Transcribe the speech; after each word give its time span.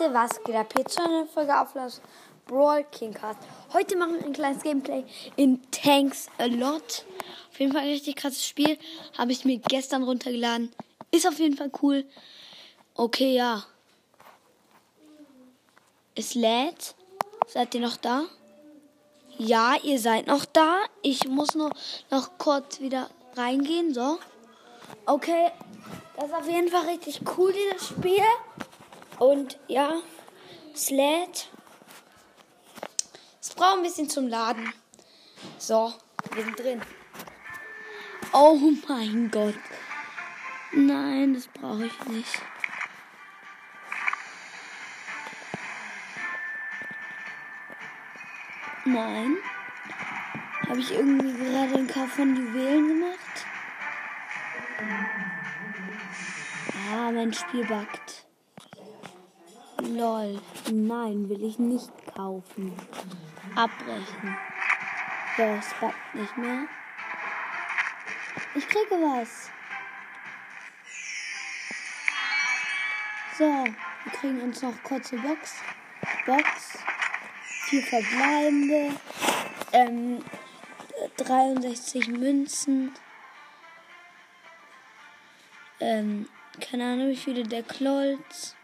Leute, 0.00 0.14
was 0.14 0.42
geht 0.44 0.54
ab? 0.54 0.72
Hier 0.74 0.84
zu 0.86 1.02
einer 1.02 1.26
Folge 1.26 1.60
auf 1.60 1.72
das 1.74 2.00
Brawl 2.46 2.84
King 2.84 3.12
Cast. 3.12 3.40
Heute 3.72 3.96
machen 3.96 4.14
wir 4.14 4.24
ein 4.24 4.32
kleines 4.32 4.62
Gameplay 4.62 5.04
in 5.36 5.60
Tanks 5.70 6.28
a 6.38 6.44
Lot. 6.44 7.04
Auf 7.50 7.60
jeden 7.60 7.72
Fall 7.72 7.82
ein 7.82 7.88
richtig 7.88 8.16
krasses 8.16 8.46
Spiel. 8.46 8.78
Habe 9.18 9.32
ich 9.32 9.44
mir 9.44 9.58
gestern 9.58 10.02
runtergeladen. 10.02 10.72
Ist 11.10 11.26
auf 11.26 11.38
jeden 11.38 11.56
Fall 11.56 11.70
cool. 11.82 12.06
Okay, 12.94 13.34
ja. 13.34 13.64
Es 16.14 16.34
lädt. 16.34 16.94
Seid 17.46 17.74
ihr 17.74 17.80
noch 17.82 17.96
da? 17.96 18.22
Ja, 19.36 19.74
ihr 19.82 19.98
seid 19.98 20.26
noch 20.28 20.46
da. 20.46 20.78
Ich 21.02 21.26
muss 21.28 21.54
nur 21.54 21.70
noch 22.10 22.38
kurz 22.38 22.80
wieder 22.80 23.10
reingehen. 23.36 23.92
So. 23.92 24.18
Okay. 25.04 25.50
Das 26.16 26.26
ist 26.26 26.34
auf 26.34 26.48
jeden 26.48 26.68
Fall 26.68 26.86
richtig 26.86 27.20
cool, 27.36 27.52
dieses 27.52 27.88
Spiel. 27.88 28.24
Und 29.20 29.58
ja, 29.68 29.92
es 30.72 30.88
lädt. 30.88 31.50
Es 33.38 33.50
braucht 33.50 33.76
ein 33.76 33.82
bisschen 33.82 34.08
zum 34.08 34.28
Laden. 34.28 34.72
So, 35.58 35.92
wir 36.32 36.42
sind 36.42 36.58
drin. 36.58 36.80
Oh 38.32 38.58
mein 38.88 39.30
Gott. 39.30 39.58
Nein, 40.72 41.34
das 41.34 41.48
brauche 41.48 41.84
ich 41.84 42.04
nicht. 42.06 42.42
Nein. 48.86 49.36
Habe 50.66 50.80
ich 50.80 50.92
irgendwie 50.92 51.44
gerade 51.44 51.74
einen 51.74 51.88
Kauf 51.88 52.08
von 52.08 52.34
Juwelen 52.34 52.88
gemacht? 52.88 53.46
Ah, 56.90 57.10
mein 57.10 57.34
Spiel 57.34 57.66
backt. 57.66 58.19
Lol. 59.80 60.40
Nein, 60.70 61.28
will 61.28 61.42
ich 61.42 61.58
nicht 61.58 61.90
kaufen. 62.14 62.76
Abbrechen. 63.54 64.36
So, 65.36 65.42
es 65.42 65.74
backt 65.80 66.14
nicht 66.14 66.36
mehr. 66.36 66.66
Ich 68.54 68.66
kriege 68.68 68.90
was. 68.96 69.50
So, 73.38 73.44
wir 73.44 74.12
kriegen 74.12 74.40
uns 74.42 74.60
noch 74.60 74.82
kurze 74.82 75.16
Box. 75.16 75.54
Box. 76.26 76.78
Vier 77.68 77.82
verbleibende. 77.82 78.96
Ähm, 79.72 80.22
63 81.16 82.08
Münzen. 82.08 82.92
Ähm, 85.80 86.28
keine 86.60 86.84
Ahnung, 86.84 87.08
wie 87.08 87.16
viele 87.16 87.44
der 87.44 87.62
Klolz. 87.62 88.56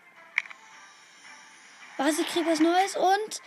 Was, 1.99 2.19
ich 2.19 2.27
krieg 2.29 2.47
was 2.47 2.61
Neues 2.61 2.95
und 2.97 3.43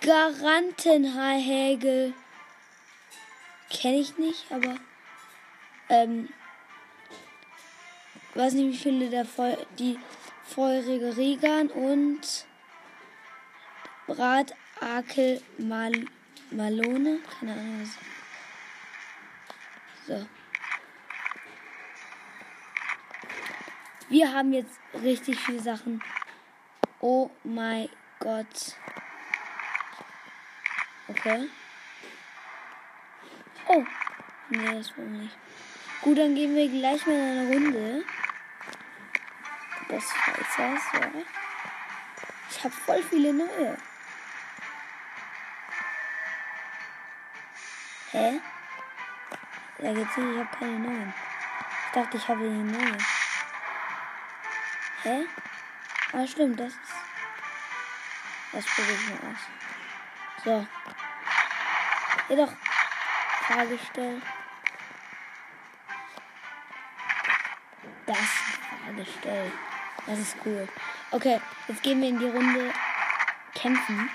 Garantenhaarhägel. 0.00 2.14
Kenne 3.70 3.98
ich 3.98 4.16
nicht, 4.16 4.50
aber 4.50 4.76
ähm, 5.88 6.30
weiß 8.34 8.54
nicht, 8.54 8.72
wie 8.72 8.76
viele 8.76 9.10
der 9.10 9.26
Feu 9.26 9.54
die 9.78 9.98
feurige 10.44 11.16
Regan 11.16 11.68
und 11.68 12.46
Bratakel 14.06 15.42
Mal 15.58 15.92
Malone. 16.50 17.20
Keine 17.38 17.52
Ahnung. 17.52 17.82
Was. 17.82 17.98
So. 20.06 20.26
Wir 24.08 24.32
haben 24.32 24.52
jetzt 24.52 24.78
richtig 25.02 25.38
viele 25.40 25.60
Sachen. 25.60 26.02
Oh 27.06 27.30
mein 27.42 27.90
Gott. 28.18 28.76
Okay. 31.06 31.50
Oh. 33.68 33.84
Nee, 34.48 34.78
das 34.78 34.96
war 34.96 35.04
nicht. 35.04 35.36
Gut, 36.00 36.16
dann 36.16 36.34
gehen 36.34 36.54
wir 36.54 36.66
gleich 36.66 37.04
mal 37.04 37.12
in 37.12 37.20
eine 37.20 37.52
Runde. 37.52 38.04
Das 39.90 40.12
Fighters, 40.12 40.82
ja. 40.94 41.10
Ich 42.50 42.64
habe 42.64 42.74
voll 42.74 43.02
viele 43.02 43.34
neue. 43.34 43.76
Hä? 48.12 48.40
Da 49.76 49.92
geht's 49.92 50.16
nicht, 50.16 50.30
ich 50.32 50.38
habe 50.38 50.56
keine 50.58 50.78
neuen. 50.78 51.14
Ich 51.86 51.92
dachte, 51.92 52.16
ich 52.16 52.28
habe 52.28 52.48
die 52.48 52.48
neue. 52.48 52.98
Hä? 55.02 55.26
Ah, 56.16 56.24
stimmt, 56.28 56.60
das 56.60 56.68
ist. 56.68 56.78
Das 58.52 58.64
probiere 58.66 58.94
ich 58.94 59.08
mal 59.08 59.32
aus. 59.32 59.38
So. 60.44 60.66
Hier 62.28 62.36
doch. 62.36 62.52
Frage 63.48 63.76
stellen. 63.90 64.22
Das 68.06 68.16
Frage 68.16 69.06
stellen. 69.18 69.52
Das 70.06 70.18
ist 70.20 70.36
cool. 70.46 70.68
Okay, 71.10 71.40
jetzt 71.66 71.82
gehen 71.82 72.00
wir 72.00 72.08
in 72.10 72.20
die 72.20 72.28
Runde 72.28 72.72
kämpfen. 73.54 74.08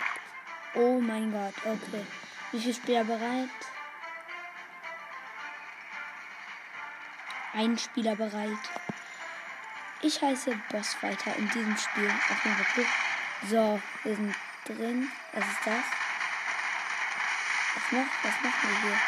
Oh 0.75 1.01
mein 1.01 1.33
Gott, 1.33 1.55
okay. 1.65 2.05
Wie 2.53 2.61
viele 2.61 2.73
Spieler 2.75 3.03
bereit? 3.03 3.49
Ein 7.53 7.77
Spieler 7.77 8.15
bereit. 8.15 8.57
Ich 10.01 10.21
heiße 10.21 10.57
Bossfighter 10.69 11.35
in 11.35 11.49
diesem 11.49 11.75
Spiel. 11.75 12.09
Auf 12.09 12.45
jeden 12.45 12.55
Fall 12.55 12.85
So, 13.49 13.81
wir 14.03 14.15
sind 14.15 14.35
drin. 14.65 15.11
Was 15.33 15.45
ist 15.45 15.65
das? 15.65 15.83
Was 17.75 17.91
macht, 17.91 18.11
was 18.23 18.33
machen 18.41 18.69
wir 18.69 18.89
hier? 18.89 18.99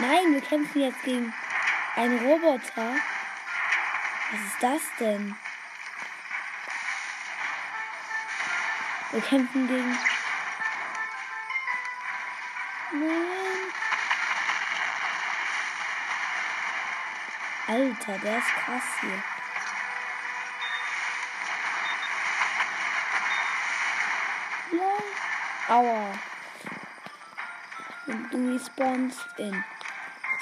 Nein, 0.00 0.34
wir 0.34 0.40
kämpfen 0.40 0.80
jetzt 0.80 1.02
gegen 1.04 1.32
einen 1.94 2.26
Roboter. 2.26 2.96
Was 4.32 4.40
ist 4.40 4.60
das 4.60 4.82
denn? 4.98 5.36
Wir 9.12 9.20
kämpfen 9.22 9.68
gegen. 9.68 9.98
Alter, 17.68 18.18
der 18.20 18.38
ist 18.38 18.46
krass 18.46 18.82
hier. 19.02 19.22
Ja. 24.78 25.74
Aua. 25.76 26.14
Und 28.06 28.30
du 28.32 28.54
respawnst 28.54 29.20
in 29.36 29.62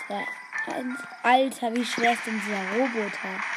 2, 0.06 0.26
1. 0.72 0.98
Alter, 1.24 1.74
wie 1.74 1.84
schwer 1.84 2.12
ist 2.12 2.24
denn 2.26 2.40
dieser 2.40 2.78
Roboter? 2.78 3.55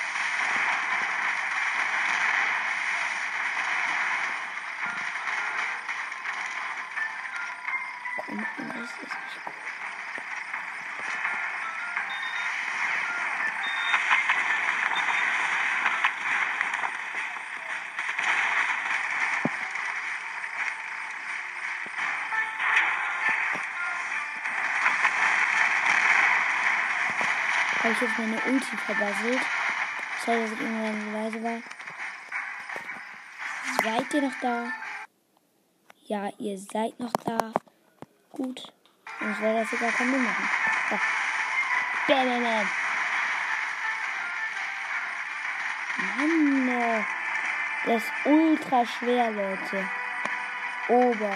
Ich 28.01 28.07
jetzt 28.07 28.17
meine 28.17 28.41
Ulti 28.45 28.77
verbasselt. 28.77 29.39
Sorry, 30.25 30.41
dass 30.41 30.51
ich 30.51 30.61
irgendwann 30.61 31.01
so 31.01 31.11
leise 31.11 31.43
war. 31.43 31.61
Seid 33.83 34.13
ihr 34.13 34.21
noch 34.21 34.39
da? 34.41 34.71
Ja, 36.05 36.29
ihr 36.37 36.57
seid 36.57 36.99
noch 36.99 37.11
da. 37.25 37.51
Gut. 38.29 38.71
Sonst 39.19 39.41
wäre 39.41 39.59
das 39.59 39.69
sogar 39.69 39.91
kein 39.91 40.11
Müll 40.11 40.19
machen. 40.19 40.49
So. 40.89 40.97
Bam, 42.07 42.25
bam, 42.25 42.43
bam. 42.43 42.69
Mann, 46.17 47.05
das 47.85 48.03
ist 48.03 48.11
ultra 48.25 48.85
schwer, 48.85 49.31
Leute. 49.31 49.89
Ober. 50.87 51.35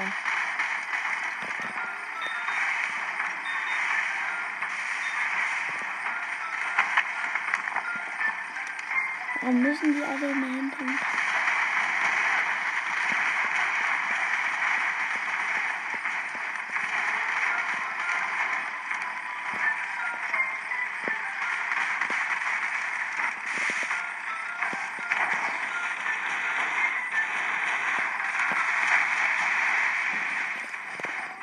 Warum 9.44 9.62
müssen 9.62 9.94
die 9.94 10.02
alle 10.02 10.32
immer 10.32 10.48
hinten? 10.48 11.00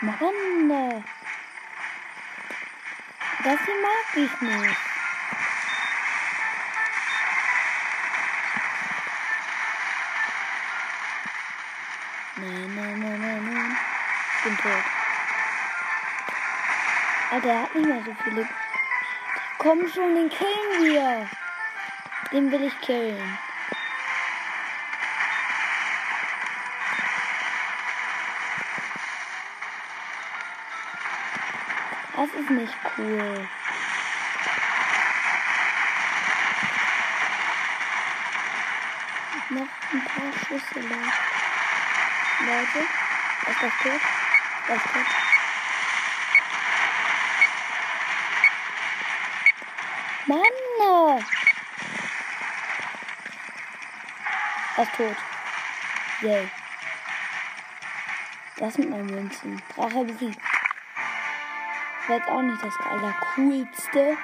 Marinde. 0.00 1.04
Das 3.44 3.60
hier 3.66 3.74
mag 3.74 4.16
ich 4.16 4.40
nicht. 4.40 4.89
Alter, 17.40 17.52
er 17.52 17.62
hat 17.62 17.74
nicht 17.74 17.86
mehr 17.86 18.02
so 18.04 18.14
viele. 18.22 18.48
Komm 19.56 19.88
schon, 19.88 20.14
den 20.14 20.28
killen 20.28 20.84
wir. 20.84 21.28
Den 22.32 22.52
will 22.52 22.64
ich 22.64 22.80
killen. 22.80 23.38
Das 32.14 32.28
ist 32.38 32.50
nicht 32.50 32.74
cool. 32.98 33.48
Noch 39.48 39.60
ein 39.92 40.04
paar 40.04 40.32
Schüsse, 40.46 40.80
Leute. 42.40 42.86
Ist 43.48 43.62
das 43.62 43.72
tot? 43.82 44.00
Das 44.68 44.76
ist 44.76 44.92
tot. 44.92 45.29
Mann! 50.30 51.24
Er 54.76 54.82
ist 54.82 54.94
tot. 54.96 55.16
Yay. 56.22 56.48
Das 58.56 58.78
mit 58.78 58.90
meinen 58.90 59.06
Münzen. 59.06 59.60
Drache 59.74 60.04
besiegt 60.04 60.40
jetzt 62.10 62.28
auch 62.28 62.42
nicht 62.42 62.62
das 62.62 62.76
allercoolste. 62.80 64.16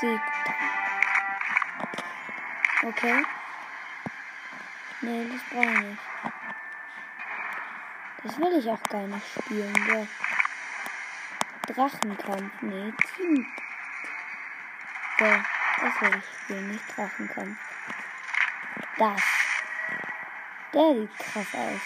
Sieg. 0.00 0.20
Okay. 2.84 3.24
Nee, 5.02 5.26
das 5.30 5.42
brauche 5.50 5.72
ich 5.72 5.80
nicht. 5.80 5.98
Das 8.24 8.38
will 8.38 8.58
ich 8.58 8.70
auch 8.70 8.82
gar 8.84 9.06
nicht 9.06 9.26
spielen. 9.28 9.74
So. 9.88 10.35
Drachenkampf. 11.66 12.62
Nee, 12.62 12.92
Team. 13.14 13.46
So, 15.18 15.24
das 15.24 16.00
will 16.00 16.18
ich 16.18 16.38
spielen, 16.42 16.68
nicht 16.70 16.96
Drachenkampf. 16.96 17.58
Das. 18.98 19.22
Der 20.72 20.94
sieht 20.94 21.18
krass 21.18 21.54
aus. 21.54 21.80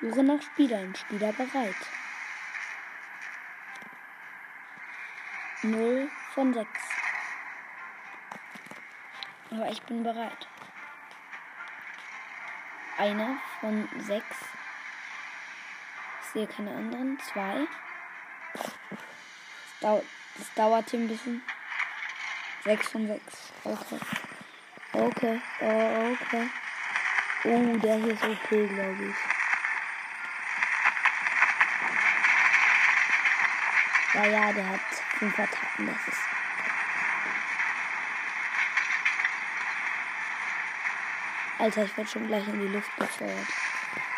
Suche 0.00 0.22
nach 0.22 0.42
Spielern. 0.42 0.94
Spieler 0.94 1.32
bereit. 1.32 1.74
0 5.62 6.10
von 6.34 6.54
6. 6.54 6.68
Aber 9.50 9.68
ich 9.68 9.82
bin 9.82 10.02
bereit. 10.02 10.46
Einer 12.98 13.36
von 13.60 13.88
6. 13.98 14.24
Ich 16.22 16.26
sehe 16.32 16.46
keine 16.46 16.70
anderen. 16.70 17.18
Zwei. 17.20 17.66
Das, 18.54 18.72
dau 19.80 20.02
das 20.38 20.54
dauert 20.54 20.90
hier 20.90 21.00
ein 21.00 21.08
bisschen. 21.08 21.42
6 22.64 22.88
von 22.88 23.06
6. 23.06 23.22
Okay. 23.64 23.98
Okay. 24.92 25.40
Oh, 25.60 26.12
okay. 26.12 26.48
Oh, 27.44 27.76
der 27.78 27.96
hier 27.96 28.14
ist 28.14 28.24
okay, 28.24 28.66
glaube 28.66 29.04
ich. 29.04 29.16
Ja, 34.14 34.24
ja, 34.24 34.52
der 34.52 34.68
hat 34.70 34.80
fünf 35.18 35.38
Attacken, 35.38 35.86
das 35.86 36.08
ist. 36.08 36.35
Alter, 41.66 41.82
ich 41.82 41.96
werde 41.96 42.08
schon 42.08 42.28
gleich 42.28 42.46
in 42.46 42.60
die 42.60 42.68
Luft 42.68 42.94
befeuert. 42.94 43.32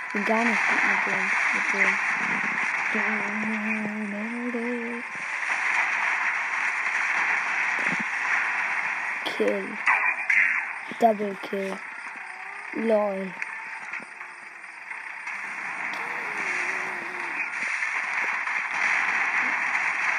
Ich 0.06 0.12
bin 0.12 0.24
gar 0.26 0.44
nicht 0.44 0.60
gut 0.68 0.82
mit 0.84 1.72
dem. 1.72 1.94
Mit 4.44 4.54
dem. 4.54 5.04
Kill. 9.24 9.78
Double 11.00 11.36
Kill. 11.40 11.78
LOL. 12.74 13.32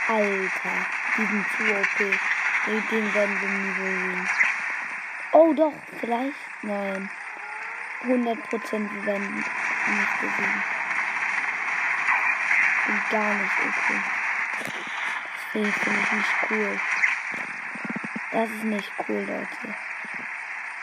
Alter, 0.07 0.87
die 1.15 1.25
sind 1.27 1.45
zu 1.55 1.63
OP. 1.75 1.99
Mit 2.65 2.91
dem 2.91 3.13
werden 3.13 3.39
wir 3.39 3.49
nie 3.49 3.73
besiegen. 3.73 4.29
Oh 5.31 5.53
doch, 5.53 5.73
vielleicht? 5.99 6.33
Nein. 6.63 7.09
100 8.01 8.49
Prozent, 8.49 8.93
wir 8.93 9.05
werden 9.05 9.35
nicht 9.35 10.21
besiegen. 10.21 10.63
Bin 12.87 13.01
gar 13.09 13.33
nicht 13.33 13.51
okay. 13.67 14.01
Das 15.23 15.43
finde 15.51 15.69
ich 15.69 16.11
nicht 16.11 16.51
cool. 16.51 16.79
Das 18.31 18.49
ist 18.49 18.63
nicht 18.63 18.91
cool, 19.07 19.25
Leute. 19.27 19.75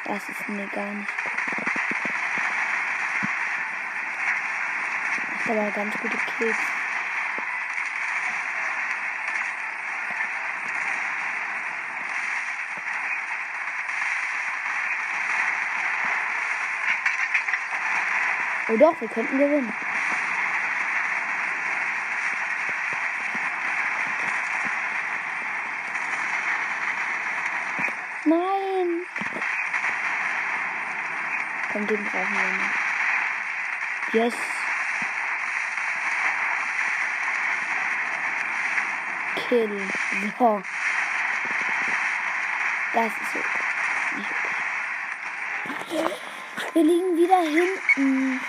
Das 0.04 0.28
ist 0.28 0.48
mir 0.48 0.66
gar 0.68 0.92
nicht 0.92 1.08
cool. 1.08 1.26
Macht 5.46 5.58
aber 5.58 5.70
ganz 5.70 5.96
gute 5.98 6.18
Kills. 6.38 6.75
Oh 18.68 18.76
doch, 18.76 19.00
wir 19.00 19.08
könnten 19.08 19.38
gewinnen. 19.38 19.72
Nein! 28.24 29.06
Komm, 31.70 31.86
den 31.86 32.04
brauchen 32.04 32.34
wir 32.34 32.52
nicht. 32.58 34.14
Yes! 34.14 34.34
Kill. 39.48 39.80
So. 40.38 40.62
Das 42.94 43.06
ist 43.06 43.36
okay. 45.82 46.04
Wir 46.72 46.82
liegen 46.82 47.16
wieder 47.16 47.38
hinten. 47.42 48.40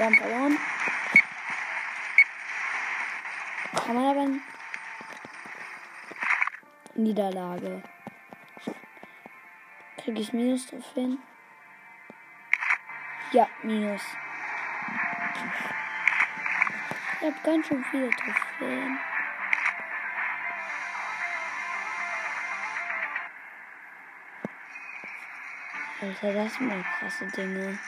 Wir 0.00 0.06
haben 0.06 0.16
verloren. 0.16 0.58
Kann 3.84 3.94
man 3.94 4.06
aber 4.06 4.28
Niederlage. 6.94 7.82
Kriege 9.98 10.20
ich 10.22 10.32
Minus 10.32 10.68
drauf 10.68 10.94
hin? 10.94 11.18
Ja, 13.32 13.46
Minus. 13.62 14.00
Ich 17.20 17.26
habe 17.26 17.36
ganz 17.44 17.66
schön 17.66 17.84
viele 17.90 18.08
Trophäen. 18.08 18.98
Alter, 26.00 26.32
das 26.32 26.54
sind 26.54 26.68
mal 26.68 26.84
krasse 26.98 27.26
Dinge. 27.26 27.78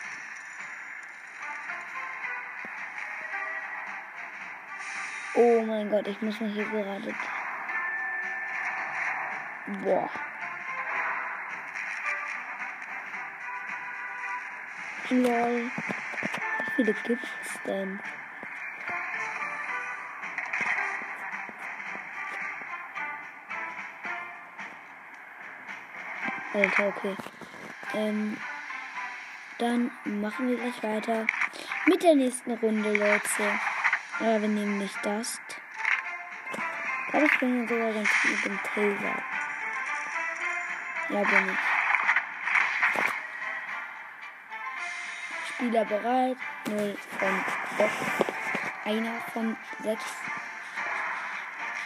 Mein 5.72 5.88
Gott, 5.88 6.06
ich 6.06 6.20
muss 6.20 6.38
mich 6.38 6.52
hier 6.52 6.66
gerade. 6.66 7.14
Boah. 9.82 10.10
Lol. 15.08 15.70
Wie 15.70 16.70
viele 16.76 16.92
gibt 16.92 17.24
es 17.24 17.62
denn? 17.64 17.98
Alter, 26.52 26.88
okay. 26.88 27.16
Ähm, 27.94 28.36
dann 29.58 29.90
machen 30.04 30.48
wir 30.50 30.56
gleich 30.58 30.82
weiter 30.82 31.26
mit 31.86 32.02
der 32.02 32.14
nächsten 32.14 32.52
Runde, 32.52 32.92
Leute. 32.92 33.58
Ja, 34.20 34.40
wir 34.40 34.48
nehmen 34.48 34.78
nicht 34.78 34.98
das. 35.02 35.40
Aber 37.12 37.24
ich 37.24 37.38
bin 37.38 37.68
sogar 37.68 37.92
ganz 37.92 38.08
gut 38.22 38.30
mit 38.30 38.44
dem 38.44 38.58
Taser. 38.62 39.22
Ja, 41.10 41.22
bin 41.22 41.48
ich. 41.50 41.58
Spieler 45.48 45.84
bereit. 45.84 46.36
0 46.68 46.96
von 47.18 47.44
6. 47.76 47.92
Einer 48.84 49.20
von 49.32 49.56
6. 49.82 50.04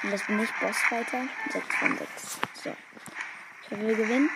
Und 0.03 0.13
das 0.13 0.23
bin 0.27 0.41
ich, 0.41 0.53
Bossfighter. 0.55 1.23
6 1.51 1.77
von 1.77 1.99
6. 1.99 2.41
So. 2.55 2.77
Ich 3.63 3.71
hoffe, 3.71 3.87
wir 3.87 3.97
gewinnen. 3.97 4.31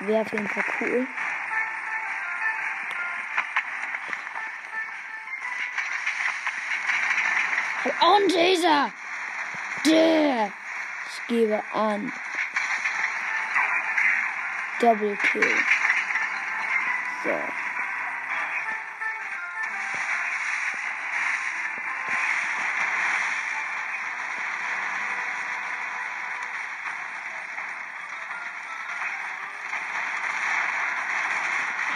Wäre 0.00 0.22
auf 0.22 0.32
jeden 0.32 0.48
Fall 0.48 0.64
cool. 0.80 1.06
Und 7.88 8.30
dieser! 8.32 8.90
Der! 9.86 10.52
Ich 11.10 11.26
gebe 11.26 11.62
an. 11.72 12.12
Double 14.80 15.16
Kill. 15.16 15.54
So. 17.24 17.30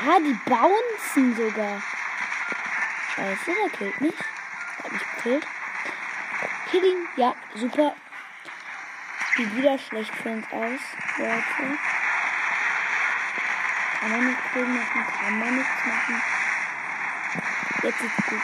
Ah, 0.04 0.18
die 0.18 0.36
bouncen 0.44 1.36
sogar. 1.36 1.80
Scheiße, 3.14 3.52
der 3.54 3.70
killt 3.70 4.00
mich. 4.00 4.14
Hat 4.82 4.92
mich 4.92 5.02
gekillt. 5.16 5.46
Killing, 6.72 7.06
ja, 7.16 7.34
super. 7.54 7.94
Sieht 9.36 9.56
wieder 9.56 9.78
schlecht 9.78 10.14
für 10.14 10.30
uns 10.30 10.46
aus, 10.46 10.80
Leute. 11.18 11.78
Kann 14.00 14.10
man 14.10 14.26
nichts 14.26 14.42
gegen 14.54 14.74
machen, 14.74 15.06
kann 15.20 15.38
man 15.38 15.54
nichts 15.56 15.84
machen. 15.84 16.22
Jetzt 17.82 18.00
ist 18.00 18.16
gut. 18.26 18.40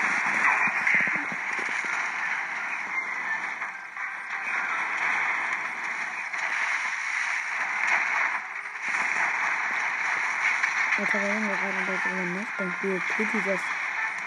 Alter, 10.99 11.23
wenn 11.23 11.49
wir 11.49 11.57
gerade 11.57 12.01
darüber 12.05 12.41
nachdenken, 12.41 12.77
wie 12.83 12.97
okay 12.97 13.29
dieses 13.33 13.61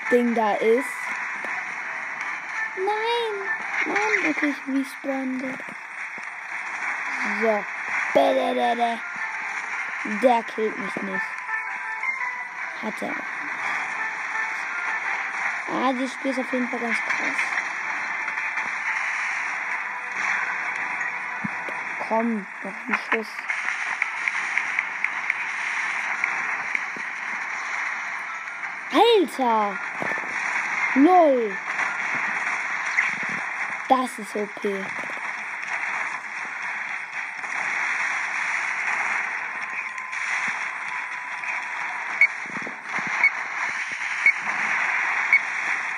Ding 0.09 0.33
da 0.33 0.53
ist. 0.53 1.00
Nein! 3.85 4.11
Nein, 4.23 4.35
okay, 4.35 4.53
ich 4.53 4.73
respawnte. 4.73 5.57
So. 7.41 7.65
Bededede. 8.13 8.99
Der 10.21 10.43
killt 10.43 10.77
mich 10.77 10.95
nicht. 10.95 11.25
Hat 12.81 13.01
er. 13.01 13.15
Ah, 15.73 15.93
die 15.93 16.07
Spiel 16.07 16.31
ist 16.31 16.39
auf 16.39 16.51
jeden 16.51 16.67
Fall 16.67 16.79
ganz 16.79 16.97
krass. 16.97 17.37
Komm, 22.07 22.45
noch 22.63 22.73
ein 22.87 22.99
Schuss. 23.09 23.27
Alter! 28.91 29.79
LOL! 30.95 31.57
Das 33.91 34.19
ist 34.19 34.33
okay. 34.37 34.85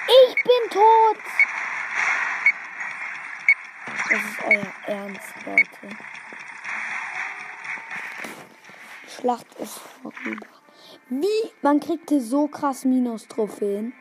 Ich 0.07 0.35
bin 0.43 0.69
tot! 0.71 1.17
Das 4.09 4.23
ist 4.23 4.43
euer 4.43 4.73
Ernst, 4.87 5.21
Leute. 5.45 5.95
Schlacht 9.07 9.45
ist 9.59 9.79
vorüber. 10.01 10.47
Wie? 11.09 11.27
Man 11.61 11.79
kriegte 11.79 12.19
so 12.21 12.47
krass 12.47 12.85
Minus-Trophäen. 12.85 13.93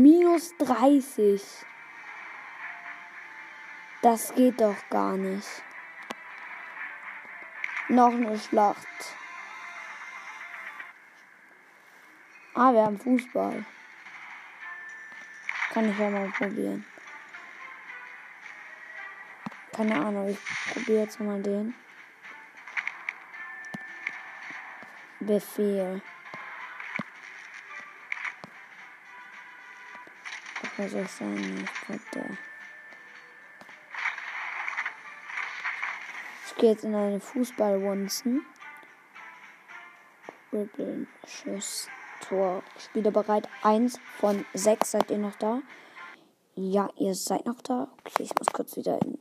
Minus 0.00 0.56
30. 0.58 1.42
Das 4.00 4.32
geht 4.32 4.60
doch 4.60 4.76
gar 4.90 5.16
nicht. 5.16 5.48
Noch 7.88 8.12
eine 8.12 8.38
Schlacht. 8.38 8.86
Ah, 12.54 12.72
wir 12.72 12.82
haben 12.84 13.00
Fußball. 13.00 13.64
Kann 15.72 15.90
ich 15.90 15.98
ja 15.98 16.10
mal 16.10 16.28
probieren. 16.28 16.86
Keine 19.72 19.96
Ahnung, 19.96 20.28
ich 20.28 20.74
probiere 20.74 21.02
jetzt 21.02 21.18
mal 21.18 21.42
den. 21.42 21.74
Befehl. 25.18 26.00
Was 30.76 30.90
soll 30.90 31.02
ich 31.02 31.10
sagen? 31.10 31.68
Ich 31.88 32.10
glaube. 32.10 32.38
Ich 36.46 36.54
gehe 36.56 36.70
jetzt 36.70 36.84
in 36.84 36.94
eine 36.94 37.20
Fußballwunzen. 37.20 38.44
Ribbeln, 40.52 41.06
Schuss, 41.26 41.88
Tor. 42.20 42.62
Spieler 42.78 43.10
bereit. 43.10 43.48
Eins 43.62 44.00
von 44.18 44.44
sechs. 44.54 44.92
Seid 44.92 45.10
ihr 45.10 45.18
noch 45.18 45.36
da? 45.36 45.62
Ja, 46.54 46.90
ihr 46.96 47.14
seid 47.14 47.46
noch 47.46 47.60
da. 47.62 47.88
Okay, 48.04 48.24
ich 48.24 48.34
muss 48.36 48.48
kurz 48.52 48.76
wieder 48.76 49.00
in. 49.02 49.18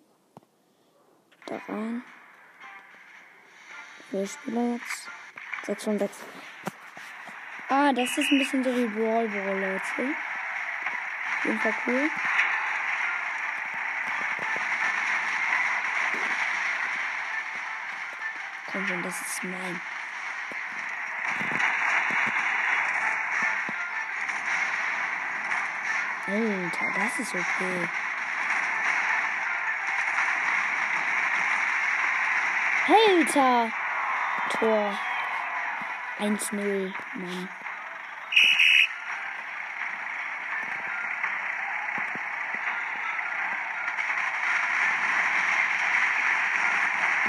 Da 1.45 1.57
rein. 1.67 2.03
Wie 4.09 4.17
viele 4.17 4.27
Spieler 4.27 4.73
jetzt? 4.73 5.09
6 5.67 5.83
von 5.83 5.99
6. 5.99 6.17
Ah, 7.67 7.91
das 7.91 8.17
ist 8.17 8.31
ein 8.31 8.39
bisschen 8.39 8.63
so 8.63 8.73
wie 8.73 8.85
Brawl 8.87 9.27
Ball, 9.27 9.59
Leute. 9.59 10.15
Jeden 11.47 11.61
Fall 11.61 11.73
cool. 11.87 12.09
Komm 18.69 18.85
schon, 18.85 19.01
das 19.01 19.21
ist 19.21 19.43
mein. 19.45 19.79
Alter, 26.27 26.85
das 26.95 27.19
ist 27.19 27.33
okay. 27.33 27.89
Alter! 32.89 33.71
Tor. 34.49 34.99
1-0, 36.19 36.93
Mann. 37.13 37.49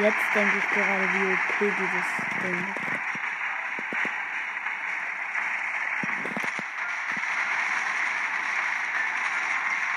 Jetzt 0.00 0.33
denke 0.33 0.59
ich 0.59 0.69
gerade, 0.71 1.12
wie 1.12 1.33
okay 1.33 1.73
dieses 1.76 2.09
Ding 2.40 2.55
ist. 2.55 2.81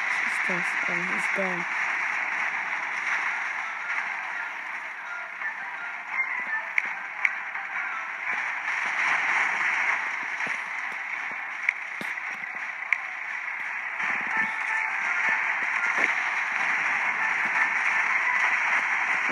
Was 0.08 0.22
ist 0.26 0.42
das? 0.48 0.66
Oh, 0.88 0.94
was 0.98 1.24
ist 1.24 1.38
der? 1.38 1.81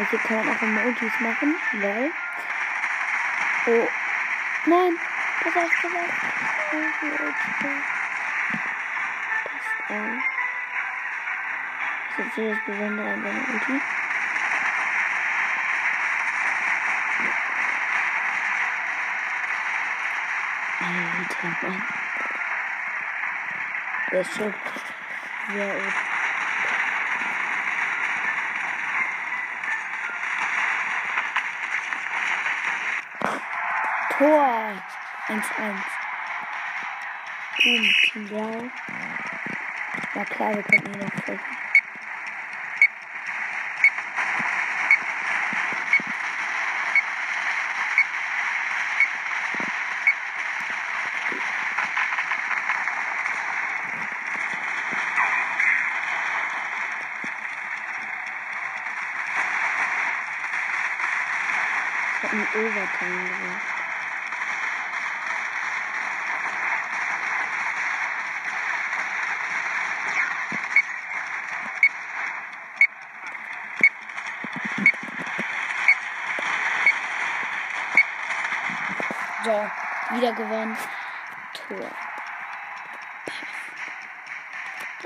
Hier 0.10 0.20
kann 0.20 0.38
man 0.38 0.56
auch 0.56 0.62
Emojis 0.62 1.20
machen. 1.20 1.56
Lol. 1.74 2.12
Oh. 3.68 3.88
Nein. 4.66 4.98
Pass 5.44 5.56
auf, 5.56 5.70
pass 5.82 5.92
auf. 5.92 6.10
Passt 9.44 9.92
auf. 9.92 10.30
Das 12.18 12.26
ist 12.26 12.36
so 12.36 12.50
das 12.50 12.66
Besondere 12.66 13.14
an 13.14 13.22
seiner 13.22 13.50
Ulti. 13.50 13.82
Alter 20.80 21.68
Mann. 21.68 21.84
Der 24.12 24.22
ist 24.22 24.36
schon 24.36 24.54
sehr 25.54 25.76
gut. 25.76 26.09
Tor 34.20 34.76
1-1. 35.30 35.80
Boom, 37.64 37.84
Team. 38.04 38.72
Na 40.14 40.26
klar, 40.26 40.56
wir 40.56 40.64
konnten 40.64 40.94
ihn 40.94 41.00
noch 41.00 41.10
einen 62.32 62.48
Overtime 62.54 63.30
gemacht. 63.30 63.80
So, 79.46 79.56
wieder 80.16 80.34
gewonnen. 80.34 80.78
Tor. 81.54 81.92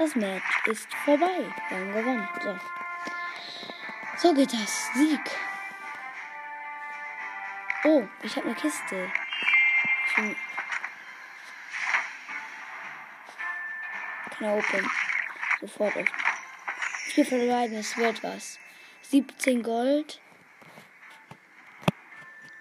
Das 0.04 0.16
Match 0.18 0.68
ist 0.68 0.94
vorbei. 1.06 1.50
Wir 1.70 1.78
haben 1.78 1.94
gewonnen. 1.94 2.28
So. 2.44 2.60
So 4.18 4.34
geht 4.34 4.52
das. 4.52 4.94
Sieg. 4.96 5.22
Oh, 7.86 8.04
ich 8.22 8.36
habe 8.36 8.48
eine 8.48 8.56
Kiste. 8.56 9.10
Ich 10.08 10.16
bin... 10.16 10.36
Kann 14.32 14.48
open. 14.50 14.92
Sofort 15.62 15.96
öffnen. 15.96 16.22
Vier 17.06 17.26
von 17.26 17.48
beiden, 17.48 17.78
es 17.78 17.96
wird 17.96 18.22
was. 18.24 18.60
17 19.04 19.64
Gold. 19.64 20.20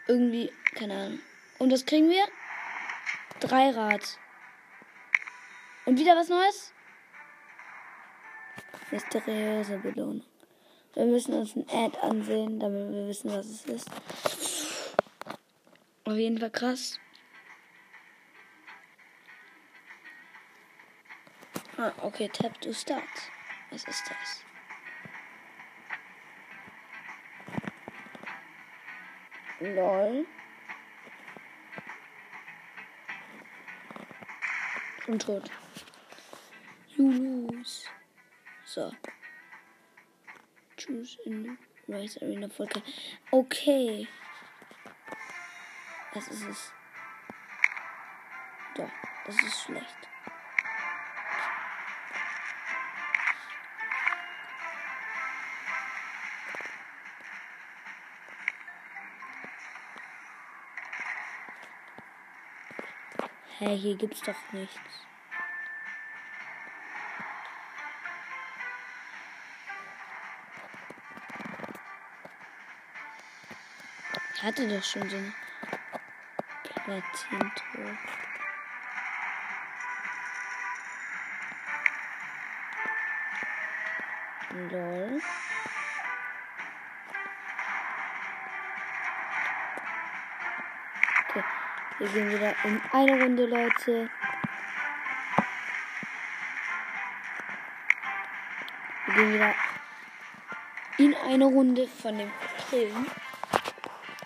Irgendwie, 0.06 0.52
keine 0.76 0.94
Ahnung. 0.94 1.18
Und 1.58 1.72
was 1.72 1.84
kriegen 1.84 2.08
wir? 2.08 2.24
Drei 3.40 3.70
Rad. 3.70 4.16
Und 5.86 5.98
wieder 5.98 6.14
was 6.14 6.28
Neues? 6.28 6.72
Mysteriöse 8.92 9.78
Belohnung. 9.78 10.22
Wir 10.92 11.06
müssen 11.06 11.32
uns 11.32 11.56
ein 11.56 11.66
Ad 11.70 11.98
ansehen, 12.02 12.60
damit 12.60 12.92
wir 12.92 13.08
wissen, 13.08 13.32
was 13.32 13.46
es 13.46 13.64
ist. 13.64 13.90
Auf 16.04 16.14
jeden 16.14 16.36
Fall 16.36 16.50
krass. 16.50 17.00
Ah, 21.78 21.90
okay, 22.02 22.28
tap 22.28 22.60
to 22.60 22.74
start. 22.74 23.02
Was 23.70 23.84
ist 23.84 24.04
das? 24.10 24.44
Lol. 29.60 30.26
Und 35.06 35.22
tot. 35.22 35.50
Lose. 36.98 37.88
So. 38.74 38.90
Choose 40.78 41.18
in 41.26 41.58
Rise 41.88 42.16
Arena 42.22 42.48
Volker. 42.48 42.80
Okay. 43.30 44.08
Was 46.14 46.26
ist 46.28 46.46
es? 46.46 46.72
Doch, 48.74 48.88
das 49.26 49.34
ist 49.42 49.60
schlecht. 49.64 50.08
Hä, 63.58 63.66
hey, 63.66 63.78
hier 63.78 63.96
gibt's 63.96 64.22
doch 64.22 64.52
nichts. 64.52 65.11
Hatte 74.42 74.66
doch 74.66 74.82
schon 74.82 75.08
so 75.08 75.16
eine 75.16 75.32
Platin-Tour. 76.64 77.96
Lol. 84.72 85.22
Okay, 91.28 91.44
wir 92.00 92.08
gehen 92.08 92.30
wieder 92.30 92.54
in 92.64 92.82
eine 92.90 93.22
Runde, 93.22 93.46
Leute. 93.46 94.10
Wir 99.06 99.14
gehen 99.14 99.34
wieder 99.34 99.54
in 100.98 101.14
eine 101.14 101.44
Runde 101.44 101.86
von 101.86 102.18
dem 102.18 102.32
Film. 102.68 103.06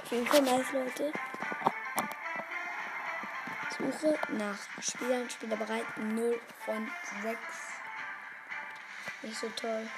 Auf 0.07 0.12
jeden 0.12 0.27
Fall 0.29 0.42
nice, 0.42 0.73
Leute. 0.73 1.12
Suche 3.77 4.16
nach 4.35 4.57
Spielern, 4.81 5.29
Spieler 5.29 5.57
bereit. 5.57 5.85
0 5.99 6.40
von 6.64 6.88
6. 7.23 7.38
Nicht 9.23 9.37
so 9.37 9.49
toll. 9.57 9.90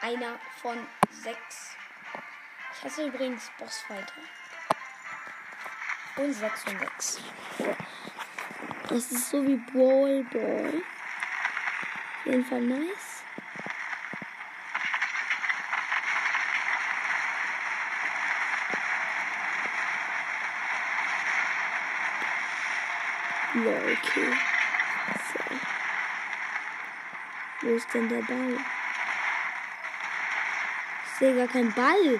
Einer 0.00 0.40
von 0.60 0.88
6. 1.22 1.38
Ich 2.74 2.82
hasse 2.84 3.06
übrigens 3.06 3.48
Bossfighter. 3.60 4.12
Und 6.16 6.32
6 6.32 6.64
von 6.64 6.78
6. 6.80 7.20
Das 8.88 9.12
ist 9.12 9.30
so 9.30 9.46
wie 9.46 9.56
Brawl 9.70 10.24
Ball. 10.32 10.82
Auf 12.18 12.26
jeden 12.26 12.44
Fall 12.44 12.62
nice. 12.62 13.21
Ja, 23.64 23.76
okay. 23.76 24.32
So. 25.32 25.38
Wo 27.60 27.68
ist 27.74 27.94
denn 27.94 28.08
der 28.08 28.22
Ball? 28.22 28.56
Ich 31.04 31.18
sehe 31.18 31.36
gar 31.36 31.46
keinen 31.46 31.72
Ball. 31.72 32.18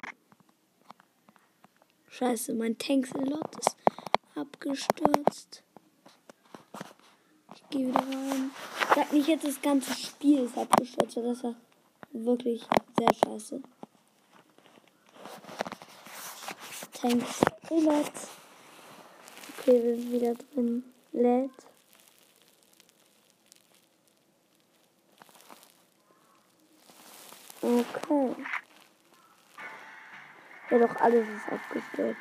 Scheiße, 2.07 2.53
mein 2.53 2.77
Tankselot 2.77 3.57
ist 3.59 3.75
abgestürzt. 4.35 5.63
Ich 7.55 7.69
gehe 7.69 7.87
wieder 7.87 7.99
rein. 7.99 8.51
Sag 8.95 9.11
nicht 9.11 9.27
jetzt, 9.27 9.45
das 9.45 9.61
ganze 9.61 9.93
Spiel 9.99 10.45
ist 10.45 10.57
abgestürzt. 10.57 11.17
Das 11.17 11.43
war 11.43 11.55
wirklich 12.13 12.65
sehr 12.97 13.13
scheiße. 13.13 13.61
Tankselot. 16.93 18.11
Okay, 19.57 19.83
wir 19.83 19.95
sind 19.97 20.11
wieder 20.11 20.35
drin. 20.35 20.92
Lädt. 21.13 21.51
Okay. 27.61 28.35
Ja, 30.69 30.79
doch 30.79 30.95
alles 30.97 31.27
ist 31.29 31.51
abgestürzt. 31.51 32.19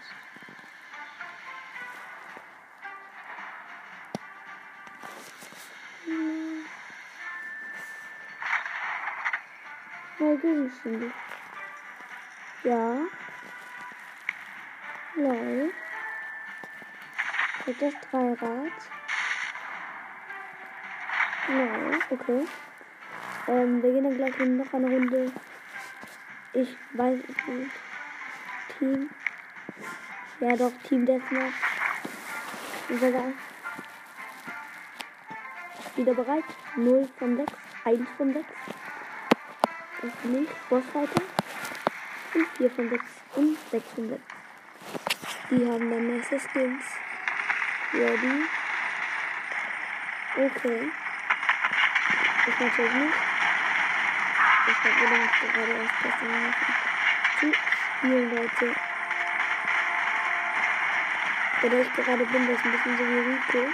Ja, 10.19 10.35
Gegenstände. 10.37 11.11
Ja. 12.63 12.99
Lol. 17.66 17.75
Hat 17.75 17.83
das 17.83 17.94
Dreirad? 18.11 18.72
Lol, 21.48 21.98
okay. 22.11 22.46
Ähm, 23.48 23.83
wir 23.83 23.92
gehen 23.92 24.05
dann 24.05 24.16
gleich 24.16 24.38
in 24.40 24.57
noch 24.57 24.72
eine 24.72 24.87
Runde. 24.87 25.33
Ich 26.53 26.77
weiß 26.94 27.18
es 27.18 27.46
nicht. 27.46 27.70
Team. 28.79 29.11
Ja 30.40 30.57
doch, 30.57 30.72
Team 30.85 31.07
Deathmatch. 31.07 31.55
Egal. 32.88 33.35
wieder 35.96 36.14
bereit. 36.14 36.44
0 36.77 37.09
von 37.18 37.37
6, 37.37 37.53
1 37.85 38.09
von 38.16 38.33
6. 38.33 38.46
Das 40.03 40.12
bin 40.22 40.42
ich. 40.42 40.48
Bossfighter. 40.68 41.22
Und 42.35 42.46
4 42.57 42.70
von 42.70 42.90
6 42.90 43.05
und 43.37 43.59
6 43.70 43.85
von 43.94 44.09
6. 44.09 44.22
Die 45.51 45.66
haben 45.66 45.90
dann 45.90 46.16
nice 46.16 46.42
Skins. 46.42 47.02
Ready. 47.95 48.47
Okay. 50.35 50.91
Ich 52.47 52.59
natürlich 52.59 52.93
nicht. 52.95 53.15
Ich 54.67 54.77
habe 54.79 54.97
wieder 54.97 55.19
gerade 55.53 55.73
erst 55.73 56.03
gestern. 56.03 56.55
Zu 57.39 57.53
spielen, 57.53 58.35
Leute. 58.35 58.75
Oder 61.63 61.81
ich 61.83 61.93
gerade 61.93 62.25
bin, 62.25 62.49
das 62.49 62.65
ein 62.65 62.73
bisschen 62.73 62.97
so 62.97 63.05
wie 63.05 63.19
Rico. 63.19 63.73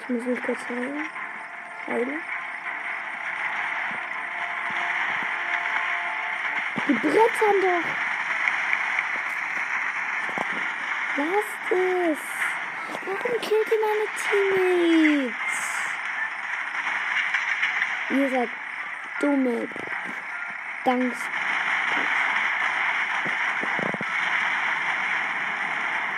Ich 0.00 0.08
muss 0.08 0.24
mich 0.24 0.42
kurz 0.42 0.68
heilen. 0.70 1.06
Heilen. 1.86 2.22
Die 6.88 6.92
brettern 6.94 7.60
doch. 7.60 8.11
Lasst 11.14 11.72
es. 11.72 12.18
Warum 13.04 13.40
killt 13.42 13.68
ihr 13.70 13.80
meine 13.82 14.06
Teammates? 14.16 15.62
Ihr 18.08 18.30
seid 18.30 18.48
dumme 19.20 19.68
Danks. 20.84 21.18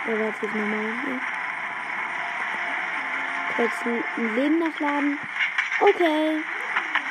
Relativ 0.06 0.54
normal 0.54 0.92
hier. 1.04 1.20
Kurz 3.56 3.72
ein 3.84 4.34
Leben 4.36 4.58
nachladen. 4.60 5.18
Okay. 5.80 6.42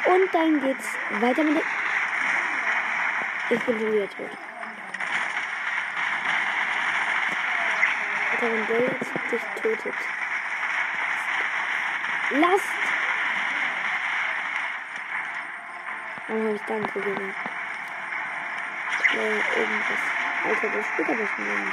Und 0.06 0.34
dann 0.34 0.62
geht's 0.62 0.88
weiter 1.20 1.44
mit 1.44 1.56
der. 1.56 1.64
Ich 3.50 3.64
bin 3.64 3.80
schon 3.80 3.92
wieder 3.92 4.10
tot. 4.10 4.53
Jetzt 8.44 9.32
dich 9.32 9.42
tötet. 9.62 9.94
Lasst! 12.32 12.66
Warum 16.28 16.48
habe 16.48 16.56
ich 16.56 16.62
Danke 16.64 17.00
gesagt? 17.00 17.36
Ja, 19.14 19.22
irgendwas. 19.22 20.00
Alter, 20.44 20.78
das 20.78 20.86
spielt 20.88 21.10
aber 21.10 21.28
schon 21.28 21.48
länger. 21.48 21.72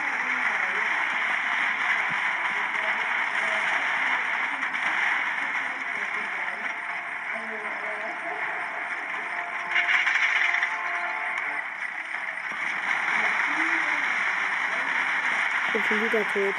Schon 15.91 16.05
wieder 16.05 16.25
tot. 16.33 16.55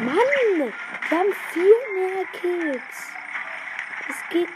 Mann! 0.00 0.72
Wir 1.08 1.18
haben 1.18 1.34
viel 1.52 1.74
mehr 1.94 2.24
Kills. 2.32 3.12
Das 4.08 4.16
geht. 4.30 4.48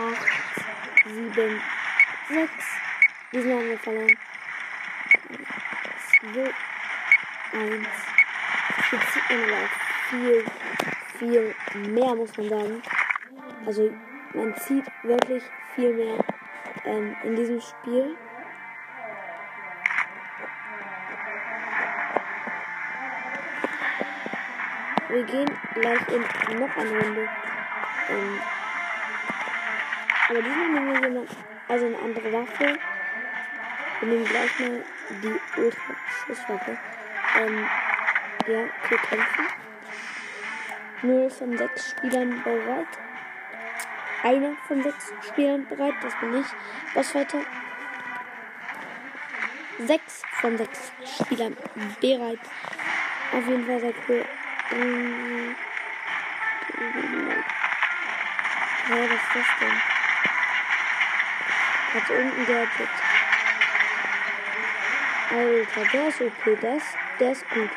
Acht, 0.00 1.06
sieben, 1.06 1.62
sechs. 2.28 2.64
Diesen 3.32 3.52
haben 3.52 3.68
wir 3.68 3.78
verloren. 3.78 4.18
Zwei, 6.20 6.54
eins. 7.58 7.88
Man 8.90 9.00
aber 9.30 9.64
auch 9.64 10.10
viel, 10.10 10.44
viel 11.28 11.54
mehr, 11.90 12.14
muss 12.14 12.36
man 12.36 12.48
sagen. 12.48 12.82
Also 13.66 13.90
man 14.34 14.56
zieht 14.56 14.84
wirklich 15.02 15.42
viel 15.74 15.94
mehr 15.94 16.18
ähm, 16.84 17.16
in 17.22 17.36
diesem 17.36 17.60
Spiel. 17.60 18.16
Wir 25.08 25.24
gehen 25.24 25.50
gleich 25.74 26.08
in 26.08 26.58
noch 26.58 26.76
eine 26.76 26.90
Runde. 26.90 27.28
Ähm, 28.10 28.40
aber 30.28 30.42
diesmal 30.42 30.68
nehmen 30.68 30.92
wir 30.92 31.08
jemand, 31.08 31.30
also 31.68 31.86
eine 31.86 31.98
andere 31.98 32.32
Waffe. 32.32 32.78
Wir 34.00 34.08
nehmen 34.08 34.24
gleich 34.24 34.60
mal 34.60 34.84
die 35.22 35.60
Ultra-Schusswaffe. 35.60 36.78
Ähm, 37.38 37.66
ja, 38.46 38.60
okay, 38.84 38.98
kämpfen. 39.08 39.48
0 41.02 41.30
von 41.30 41.56
6 41.56 41.90
Spielern 41.90 42.42
bereit. 42.42 42.86
Einer 44.22 44.56
von 44.66 44.82
6 44.82 45.12
Spielern 45.28 45.66
bereit, 45.68 45.94
das 46.02 46.14
bin 46.20 46.40
ich. 46.40 46.46
Bossfighter. 46.94 47.40
6 49.78 50.22
von 50.40 50.58
6 50.58 50.92
Spielern 51.20 51.56
bereit. 52.00 52.40
Auf 53.32 53.46
jeden 53.46 53.64
Fall 53.66 53.80
sehr 53.80 53.94
cool. 54.08 54.24
Ähm, 54.72 55.54
ja, 58.88 58.96
was 58.96 59.10
ist 59.10 59.34
das 59.34 59.46
denn? 59.60 59.78
Hat 61.94 62.10
unten 62.10 62.46
Gadget. 62.46 62.88
Alter, 65.30 65.90
der 65.92 66.08
ist 66.08 66.20
okay, 66.20 66.76
ist, 66.76 66.96
der 67.20 67.32
ist 67.32 67.48
gut. 67.50 67.70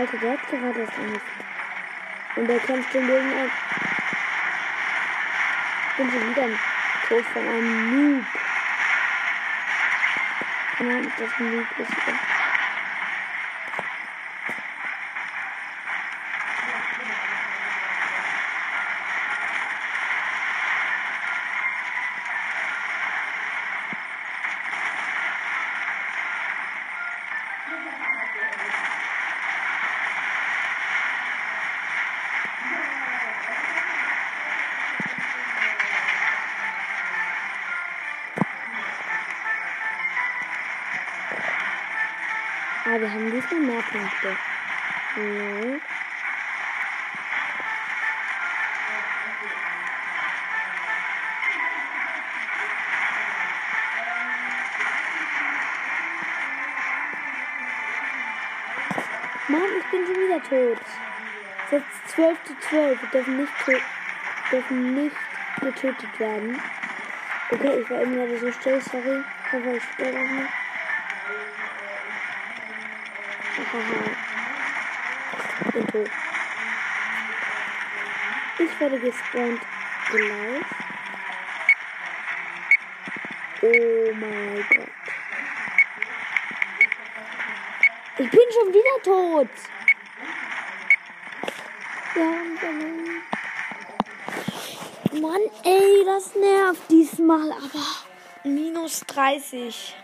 Alter, 0.00 0.16
der 0.16 0.32
hat 0.32 0.48
gerade 0.48 0.80
erst 0.80 0.98
angefangen. 0.98 1.20
Und 2.36 2.46
der 2.46 2.58
kämpft 2.60 2.94
den 2.94 3.06
Bogen 3.06 3.32
an. 3.34 3.50
Ich 5.90 5.96
bin 5.98 6.10
schon 6.10 6.30
wieder 6.30 6.48
Tod 7.06 7.24
von 7.26 7.42
einem 7.42 8.14
Noob. 8.14 8.24
Ob 10.78 11.16
das 11.18 11.38
Noob 11.38 11.66
ist. 11.78 11.92
Oder? 12.08 12.39
Punkte. 43.90 44.36
Ja. 45.16 45.80
Mann, 59.48 59.62
ich 59.80 59.90
bin 59.90 60.06
schon 60.06 60.14
wieder 60.14 60.42
tot. 60.44 60.78
Es 61.66 61.72
ist 61.72 61.72
jetzt 61.72 62.08
12 62.14 62.44
zu 62.44 62.58
12. 62.60 63.02
Wir 63.02 63.08
dürfen 63.10 63.36
nicht, 63.38 63.52
dürfen 64.52 64.94
nicht 64.94 65.16
getötet 65.60 66.20
werden. 66.20 66.62
Okay, 67.50 67.80
ich 67.80 67.90
war 67.90 68.02
eben 68.02 68.14
gerade 68.14 68.38
so 68.38 68.52
still, 68.52 68.80
sorry. 68.80 69.24
Ich 69.46 69.52
hoffe, 69.52 69.76
ich 69.76 69.82
störe 69.82 70.16
auch. 70.16 70.59
Bin 75.72 75.86
tot. 75.86 76.10
Ich 78.58 78.80
werde 78.80 78.98
gespawnt 78.98 79.60
gleich. 80.10 80.64
Oh 83.62 84.12
mein 84.14 84.66
Gott. 84.68 84.88
Ich 88.18 88.30
bin 88.30 88.40
schon 88.52 88.74
wieder 88.74 89.02
tot. 89.04 89.48
Ja, 92.16 92.40
Mann, 95.20 95.40
ey, 95.64 96.04
das 96.04 96.34
nervt 96.34 96.90
diesmal, 96.90 97.52
aber 97.52 97.86
minus 98.42 99.00
30. 99.06 99.96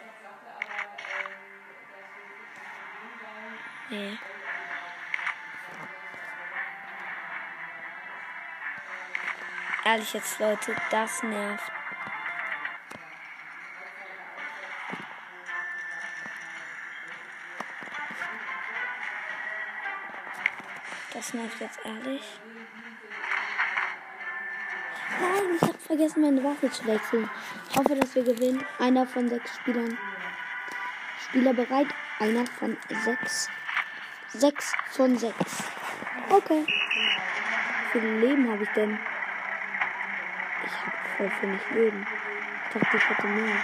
Nee. 3.97 4.19
Ehrlich 9.87 10.13
jetzt, 10.13 10.39
Leute, 10.39 10.77
das 10.91 11.23
nervt. 11.23 11.73
Das 21.15 21.33
nervt 21.33 21.61
jetzt 21.61 21.79
ehrlich. 21.87 22.39
Nein, 25.19 25.31
ich 25.55 25.63
habe 25.63 25.79
vergessen, 25.79 26.21
meine 26.21 26.45
Waffe 26.45 26.71
zu 26.71 26.85
wechseln. 26.87 27.31
Ich 27.71 27.77
hoffe, 27.77 27.95
dass 27.95 28.15
wir 28.15 28.25
gewinnen. 28.25 28.63
Einer 28.79 29.07
von 29.07 29.27
sechs 29.31 29.57
Spielern. 29.57 29.97
Spieler 31.19 31.55
bereit. 31.55 31.89
Einer 32.19 32.45
von 32.47 32.77
sechs. 32.91 33.49
Sechs 34.33 34.73
von 34.91 35.17
sechs. 35.17 35.65
Okay. 36.29 36.67
Wie 36.67 38.01
viele 38.01 38.19
Leben 38.19 38.51
habe 38.51 38.65
ich 38.65 38.69
denn? 38.71 38.99
Ich 40.65 40.73
habe 40.73 40.97
voll 41.17 41.31
wenig 41.43 41.71
Leben. 41.71 42.07
Ich 42.67 42.81
dachte, 42.81 42.97
ich 42.97 43.09
hätte 43.09 43.27
mehr. 43.29 43.57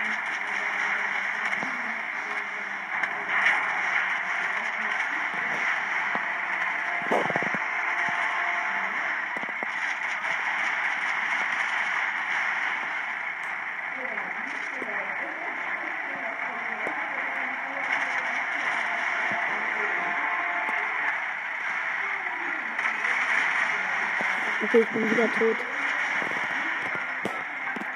Okay, 24.64 24.80
ich 24.80 24.88
bin 24.90 25.10
wieder 25.10 25.21
tot. 25.38 25.56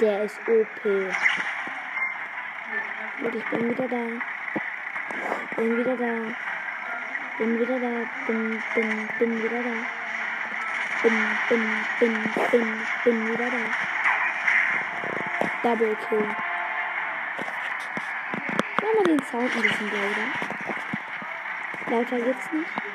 Der 0.00 0.24
ist 0.24 0.38
OP. 0.46 0.82
Gut, 3.20 3.34
ich 3.34 3.44
bin 3.46 3.70
wieder 3.70 3.88
da. 3.88 4.06
Bin 5.56 5.78
wieder 5.78 5.96
da. 5.96 6.12
Bin 7.38 7.58
wieder 7.58 7.78
da. 7.78 8.04
Bin, 8.26 8.62
bin, 8.74 9.08
bin 9.18 9.42
wieder 9.42 9.62
da. 9.62 9.76
Bin, 11.02 11.16
bin, 11.48 11.62
bin, 12.00 12.14
bin, 12.50 12.66
bin 13.04 13.28
wieder 13.32 13.50
da. 13.50 13.62
Double 15.62 15.96
Kill. 16.08 16.26
Machen 18.82 18.96
wir 18.98 19.04
den 19.04 19.22
Sound 19.24 19.50
ein 19.56 19.62
bisschen 19.62 19.90
lauter. 19.90 20.28
Lauter 21.90 22.18
geht's 22.20 22.52
nicht. 22.52 22.85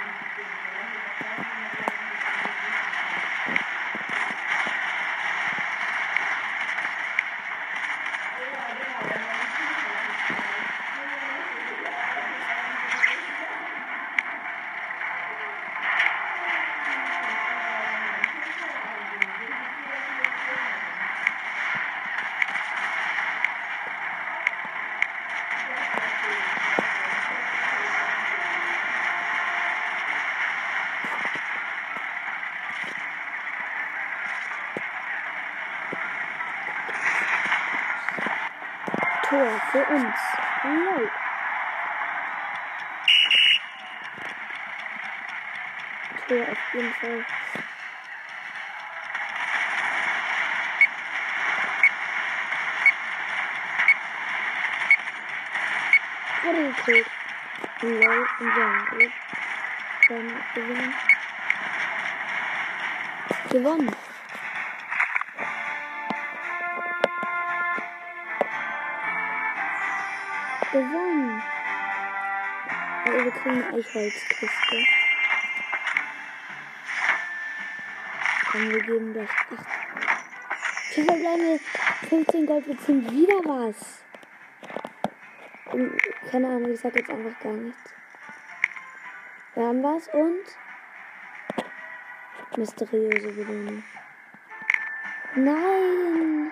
Für 39.72 39.86
uns. 39.86 40.16
No. 40.66 41.10
Auf 46.32 46.74
jeden 46.74 46.94
Fall. 46.94 47.26
Wurde 56.44 56.74
gekillt. 56.74 57.08
Lol, 57.82 58.28
dann. 58.40 58.88
Gewinnen. 60.54 60.96
Gewonnen. 63.50 64.11
Gewonnen. 70.72 71.44
Aber 73.06 73.26
wir 73.26 73.32
kriegen 73.32 73.64
eine 73.64 73.78
Eichholzkiste. 73.78 74.86
Komm, 78.52 78.72
wir 78.72 78.82
geben 78.84 79.14
das. 79.14 79.30
Ich 79.52 80.96
Vier 80.96 81.06
verbleibende 81.06 81.60
15 82.10 82.46
Gold 82.46 82.66
beziehen 82.68 83.10
wieder 83.12 83.40
was. 83.46 84.04
Und, 85.72 85.98
keine 86.30 86.48
Ahnung, 86.48 86.72
ich 86.72 86.80
sag 86.80 86.96
jetzt 86.96 87.10
einfach 87.10 87.40
gar 87.42 87.54
nichts. 87.54 87.94
Wir 89.56 89.68
haben 89.68 89.84
was 89.84 90.08
und 90.10 90.44
mysteriöse 92.58 93.32
Belohnung. 93.32 93.84
Nein! 95.36 96.52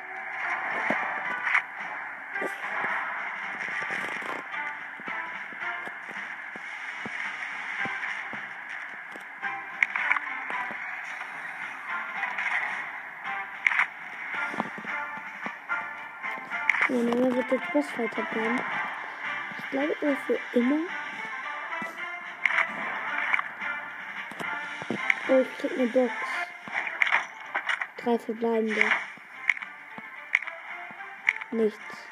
Ja, 16.89 16.95
Nana 16.95 17.35
wird 17.35 17.51
jetzt 17.51 17.71
Bossfighter 17.71 18.23
bleiben. 18.23 18.59
Ich 19.59 19.69
glaube, 19.69 19.95
er 20.01 20.17
für 20.25 20.39
immer. 20.53 20.79
Oh, 25.29 25.39
ich 25.39 25.57
krieg 25.59 25.71
eine 25.77 25.87
Box. 25.89 26.13
Drei 27.97 28.17
verbleibende. 28.17 28.81
Nichts. 31.51 32.08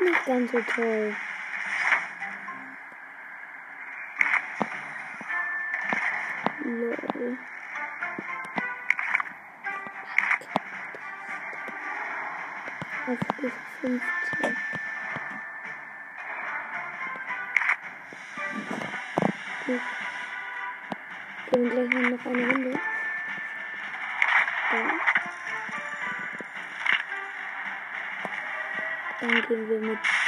Nicht 0.00 0.26
ganz 0.26 0.52
so 0.52 0.60
toll. 0.74 1.14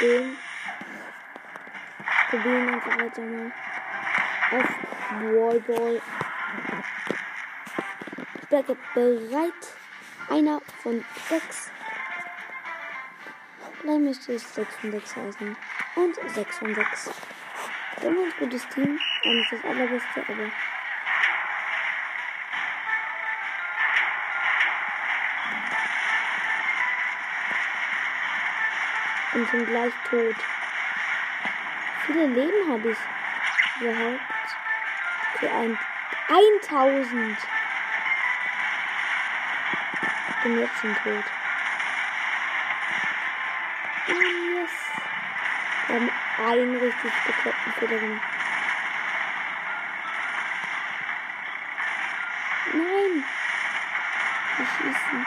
Dem. 0.03 0.37
Probieren 2.29 2.69
einfach 2.73 2.97
weiter 2.99 3.21
mal 3.21 3.51
auf 4.51 4.69
Wallball. 5.21 6.01
Bleibe 8.49 8.77
bereit. 8.93 9.53
Einer 10.29 10.61
von 10.81 11.03
sechs. 11.29 11.71
Dann 13.85 14.03
müsste 14.05 14.33
es 14.33 14.55
6 14.55 14.75
von 14.77 14.91
6 14.91 15.15
heißen. 15.17 15.57
Und 15.95 16.15
6 16.33 16.57
von 16.57 16.73
6. 16.73 17.11
Wir 17.99 18.09
haben 18.09 18.17
ein 18.17 18.33
gutes 18.39 18.67
Team. 18.69 18.97
Auch 19.25 19.33
nicht 19.33 19.51
das 19.51 19.63
allerbeste, 19.65 20.21
aber. 20.21 20.72
Und 29.33 29.49
sind 29.49 29.67
gleich 29.67 29.93
tot. 30.09 30.35
Viele 32.05 32.27
Leben 32.27 32.71
habe 32.71 32.91
ich 32.91 32.97
überhaupt? 33.81 34.21
Okay, 35.35 35.49
ein, 35.49 35.77
1000. 36.29 37.37
Bin 40.43 40.59
jetzt 40.59 40.77
schon 40.79 40.95
tot. 40.95 41.23
Oh, 44.09 44.11
yes. 44.11 44.71
Wir 45.87 45.95
haben 45.95 46.11
einen 46.45 46.75
richtig 46.75 47.11
bekloppten 47.25 47.73
Fehler. 47.73 48.01
Nein! 52.73 53.23
Wir 54.57 54.65
schießen. 54.65 55.25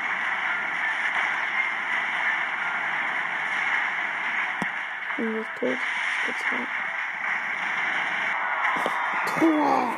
bin 5.16 5.32
nicht 5.38 5.45
tot. 5.58 5.76
Tor. 9.38 9.94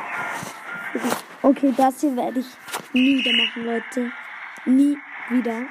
Okay, 1.41 1.73
das 1.77 2.01
hier 2.01 2.15
werde 2.15 2.39
ich 2.39 2.47
nie 2.93 3.17
wieder 3.17 3.33
machen, 3.33 3.65
Leute. 3.65 4.11
Nie 4.65 4.97
wieder. 5.29 5.65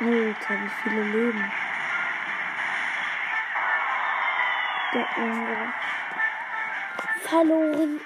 Alter, 0.00 0.54
wie 0.62 0.70
viele 0.82 1.02
Leben. 1.04 1.52
Der 4.94 5.06
andere 5.16 5.72
verloren. 7.32 8.00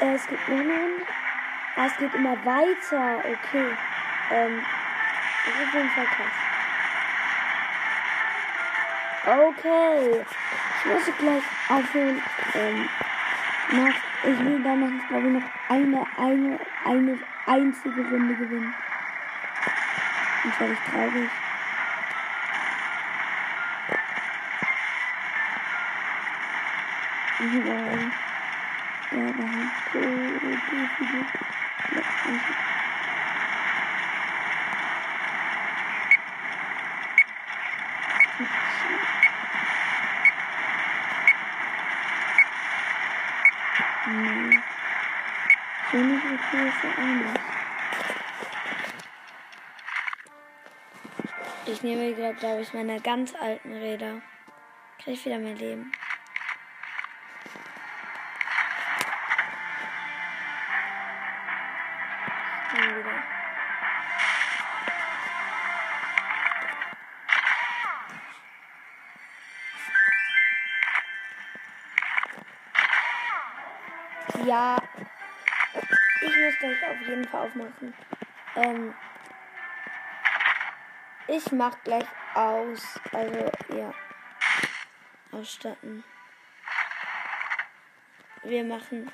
Äh, 0.00 0.14
es 0.14 0.26
gibt 0.26 0.48
nur 0.48 0.62
noch 0.62 1.06
ah, 1.76 1.86
es 1.86 1.96
geht 1.96 2.14
immer 2.14 2.36
weiter. 2.44 3.18
Okay. 3.18 3.76
Ähm, 4.30 4.62
das 5.44 5.54
ist 5.54 5.68
auf 5.68 5.74
jeden 5.74 5.90
Fall 5.90 6.06
krass. 6.06 6.46
Okay. 9.26 10.24
Ich 10.78 10.92
muss 10.92 11.16
gleich 11.18 11.42
aufhören. 11.68 12.22
Ähm, 12.54 12.88
noch, 13.72 13.94
ich 14.24 14.38
will 14.38 14.62
dann 14.62 14.80
noch, 14.80 15.08
glaube 15.08 15.26
ich, 15.26 15.32
noch 15.32 15.42
eine, 15.68 16.06
eine, 16.16 16.60
eine 16.84 17.18
einzige 17.46 18.08
Runde 18.08 18.34
gewinnen. 18.34 18.74
Und 20.44 20.60
werde 20.60 20.72
ich 20.74 20.90
traurig. 20.90 21.30
Nein. 27.38 28.12
Haben 29.10 29.72
so 45.92 45.98
nicht 45.98 46.24
okay 46.24 46.68
ist 46.68 46.98
anders. 46.98 47.40
Ich 51.66 51.82
nehme 51.82 52.16
wieder, 52.16 52.32
glaube 52.34 52.62
ich, 52.62 52.74
meine 52.74 53.00
ganz 53.00 53.34
alten 53.34 53.72
Räder. 53.72 54.22
Krieg 54.98 55.14
ich 55.14 55.24
wieder 55.24 55.38
mehr 55.38 55.54
Leben. 55.54 55.92
Fall 77.36 77.46
aufmachen. 77.46 77.94
Ähm, 78.56 78.94
ich 81.28 81.52
mach 81.52 81.76
gleich 81.84 82.06
aus. 82.34 83.00
Also, 83.12 83.50
ja. 83.76 83.92
Ausstatten. 85.32 86.04
Wir 88.44 88.64
machen 88.64 89.10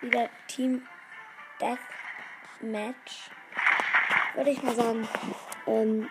wieder 0.00 0.28
Team 0.48 0.86
Death 1.60 1.78
Match. 2.60 3.30
Würde 4.34 4.50
ich 4.50 4.62
mal 4.62 4.74
sagen. 4.74 5.08
Ähm, 5.66 6.08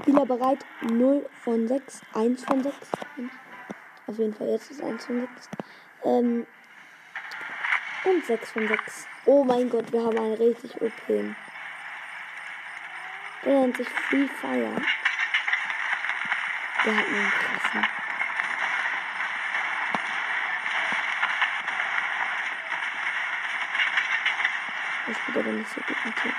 Spieler 0.00 0.26
bereit. 0.26 0.64
0 0.82 1.28
von 1.42 1.68
6. 1.68 2.02
1 2.14 2.44
von 2.44 2.62
6. 2.62 2.76
Auf 4.06 4.18
jeden 4.18 4.34
Fall 4.34 4.48
jetzt 4.48 4.70
ist 4.70 4.82
1 4.82 5.06
von 5.06 5.20
6. 5.20 5.48
Ähm, 6.04 6.46
und 8.04 8.26
6 8.26 8.50
von 8.50 8.68
6. 8.68 9.06
Oh 9.26 9.42
mein 9.42 9.70
Gott, 9.70 9.90
wir 9.90 10.02
haben 10.02 10.18
einen 10.18 10.34
richtig 10.34 10.78
OP. 10.82 10.92
Der 11.08 11.24
nennt 13.60 13.76
sich 13.76 13.88
Free 13.88 14.28
Fire. 14.28 14.82
Der 16.84 16.96
hat 16.96 17.06
einen 17.06 17.30
krassen. 17.30 17.86
Ich 25.06 25.18
bin 25.32 25.42
aber 25.42 25.52
nicht 25.52 25.70
so 25.70 25.80
gut 25.80 26.04
mit 26.04 26.24
dem. 26.24 26.32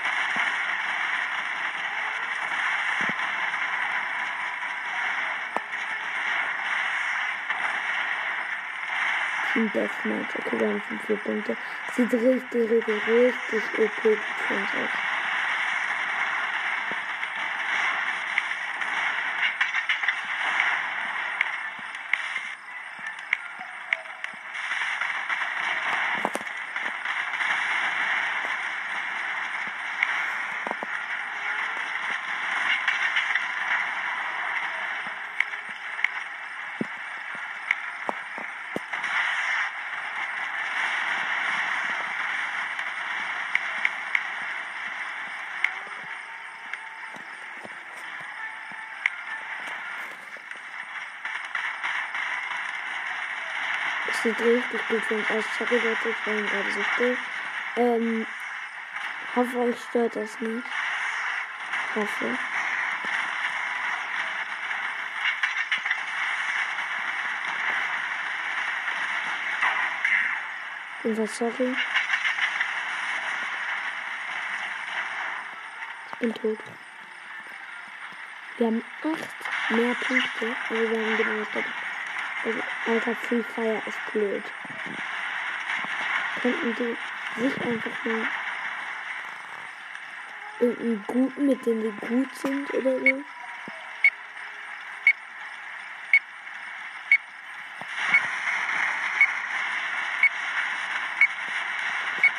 Deathmatch. 9.64 10.36
Okay, 10.38 10.60
wir 10.60 10.68
haben 10.68 10.82
schon 11.06 11.18
Punkte. 11.18 11.56
Sieht 11.96 12.12
richtig, 12.12 12.70
richtig, 12.70 13.08
richtig 13.08 13.62
OP 13.78 14.02
für 14.02 14.54
aus. 14.74 15.05
Sieht 54.26 54.40
richtig 54.40 54.88
gut 54.88 55.10
uns 55.10 55.30
aus. 55.30 55.44
Sorry 55.56 55.76
Leute, 55.76 56.08
ich 56.08 56.26
war 56.26 56.34
gerade 56.34 56.72
so 56.72 56.82
still. 56.94 57.18
Ähm, 57.76 58.26
hoffe 59.36 59.58
euch 59.58 59.76
stört 59.88 60.16
das 60.16 60.40
nicht. 60.40 60.66
Hoffe. 61.94 62.38
Was 71.04 71.36
sorry. 71.36 71.76
Ich 76.10 76.18
bin 76.18 76.34
tot. 76.34 76.58
Wir 78.58 78.66
haben 78.66 78.84
acht 79.02 79.70
mehr 79.70 79.94
Punkte. 79.94 80.56
Also 80.68 80.90
wir 80.90 81.00
haben 81.00 81.16
genau 81.16 81.44
das 81.54 81.64
Alter, 82.86 83.16
Free 83.16 83.42
Fire 83.42 83.82
ist 83.86 84.12
blöd. 84.12 84.44
Könnten 86.40 86.76
die 86.76 87.42
sich 87.42 87.60
einfach 87.60 88.04
mal 88.04 88.28
irgendeinen 90.60 91.04
guten, 91.06 91.46
mit 91.46 91.66
dem 91.66 91.82
die 91.82 92.06
gut 92.06 92.34
sind 92.36 92.72
oder 92.72 92.98
so? 93.00 93.22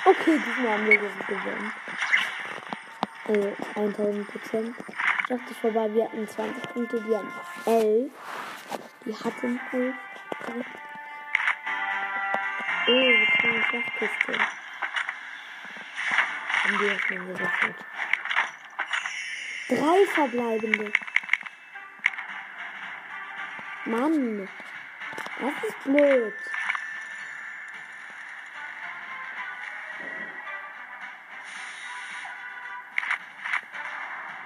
Okay, 0.06 0.40
diesmal 0.46 0.72
haben 0.72 0.88
wir 0.88 0.98
gewonnen. 0.98 1.74
Also 3.26 3.56
1000 3.76 4.28
Prozent. 4.32 4.76
Ich 4.80 5.28
dachte 5.28 5.54
vorbei, 5.54 5.94
wir 5.94 6.06
hatten 6.06 6.26
20 6.26 6.64
Punkte, 6.74 7.02
die 7.02 7.14
haben 7.14 7.30
11. 7.66 8.12
Die 9.08 9.16
hatten 9.16 9.58
11. 9.72 9.96
Oh, 12.88 12.92
jetzt 12.92 13.44
eine 13.46 13.64
Schachkiste. 13.64 14.34
Und 16.66 16.82
die 16.82 16.90
öffnen 16.90 17.28
wir 17.30 17.38
sofort. 17.38 17.86
Drei 19.70 20.06
verbleibende. 20.14 20.92
Mann. 23.86 24.50
Das 25.40 25.64
ist 25.64 25.84
blöd. 25.86 26.34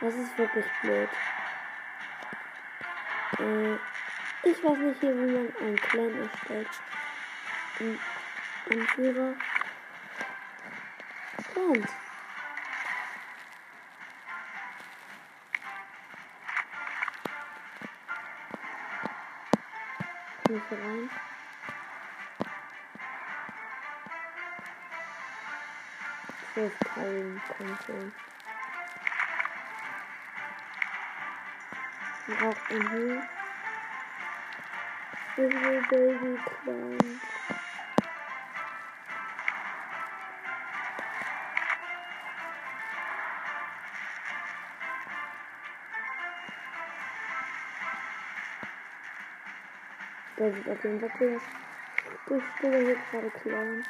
Das 0.01 0.13
ist 0.13 0.37
wirklich 0.37 0.65
blöd. 0.83 1.09
Äh, 3.39 3.90
ich 4.43 4.63
weiß 4.63 4.77
nicht 4.77 4.99
hier, 4.99 5.15
wie 5.15 5.31
man 5.31 5.55
einen 5.57 5.75
Clan 5.75 6.15
erstellt. 6.19 6.67
Ein 7.79 7.99
Anführer. 8.71 9.33
Clans. 11.53 11.91
Ich 20.49 20.71
rein? 20.71 21.09
Zwölf 26.53 26.79
Teilen 26.79 27.41
kommt 27.57 27.83
schon. 27.83 28.13
Auch 32.41 32.69
ein 32.69 32.91
Hund. 32.91 33.40
Little 35.37 35.81
baby 35.89 36.37
clown. 36.43 37.21
Der 50.37 50.51
sieht 50.51 50.69
auf 50.69 50.83
jeden 50.83 50.99
Fall 50.99 51.11
cool. 51.19 51.41
Ich 52.37 52.43
stehe 52.57 52.85
hier 52.85 52.97
gerade 53.09 53.29
Clown. 53.29 53.85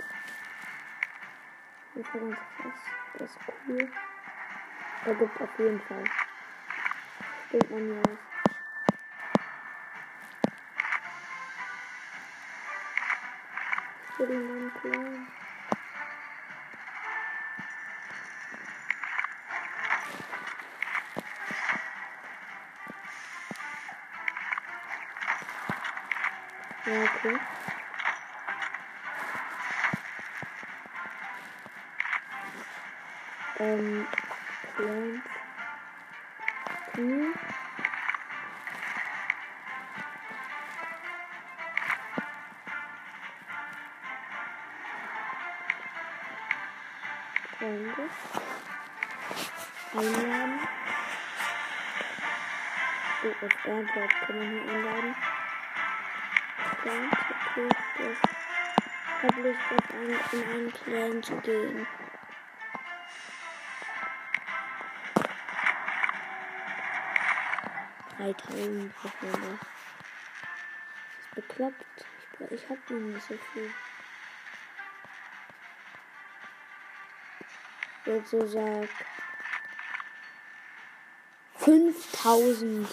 Das 1.96 2.06
ist 2.06 2.14
ganz 2.14 2.36
krass. 2.36 2.74
Das 3.18 3.30
ist 3.32 3.40
cool. 3.68 3.92
Er 5.06 5.16
gibt 5.16 5.42
auf 5.42 5.60
jeden 5.60 5.82
Fall. 5.82 6.04
Steht 7.48 7.72
man 7.72 7.80
hier 7.80 8.00
aus. 8.00 8.31
Für 14.22 14.28
den 14.28 14.48
Mann 14.48 14.72
Clown. 14.76 15.28
Ja, 26.86 27.04
okay. 27.04 27.40
Ähm, 33.60 34.08
Clowns. 34.76 35.24
Hm. 36.96 37.51
Freunde 49.92 50.18
einladen. 50.18 50.60
Oh, 53.24 53.46
auf 53.46 53.66
Airdrop 53.66 54.10
kann 54.26 54.38
man 54.38 54.50
hier 54.50 54.74
einladen. 54.74 55.16
Dann 56.84 57.12
verpflichtet 57.12 57.78
das, 58.00 58.18
verpflichtet 59.20 59.80
das 59.80 60.34
in 60.34 60.50
einen 60.50 60.74
Clan 60.74 61.24
zu 61.24 61.36
gehen. 61.42 61.88
Dreitausend. 68.18 68.94
Das 69.04 69.12
ist 71.20 71.36
bekloppt. 71.36 72.06
Ich, 72.40 72.52
ich 72.52 72.70
hab 72.70 72.90
noch 72.90 73.00
nicht 73.00 73.28
so 73.28 73.36
viel. 73.54 73.72
Jetzt 78.16 78.32
so 78.32 78.46
sagt 78.46 78.90
5000. 81.58 82.88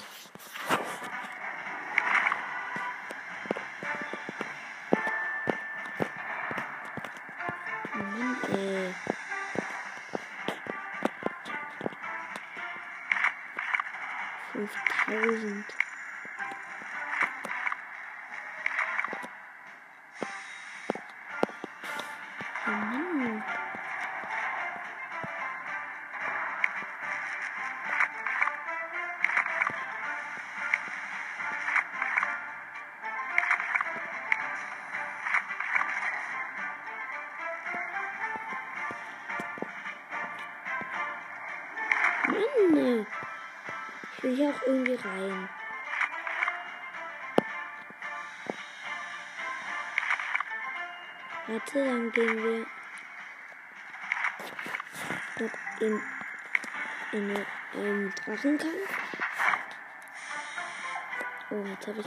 Mann. 42.70 43.06
Ich 44.16 44.22
will 44.22 44.36
hier 44.36 44.50
auch 44.50 44.62
irgendwie 44.66 44.94
rein. 44.94 45.48
Warte, 51.46 51.84
dann 51.84 52.12
gehen 52.12 52.44
wir 52.44 52.66
noch 55.40 55.80
in 55.80 56.00
eine 57.12 57.46
ähm, 57.74 58.12
Drachenkampf. 58.24 58.98
Oh, 61.50 61.64
jetzt 61.64 61.86
habe 61.86 62.00
ich. 62.00 62.06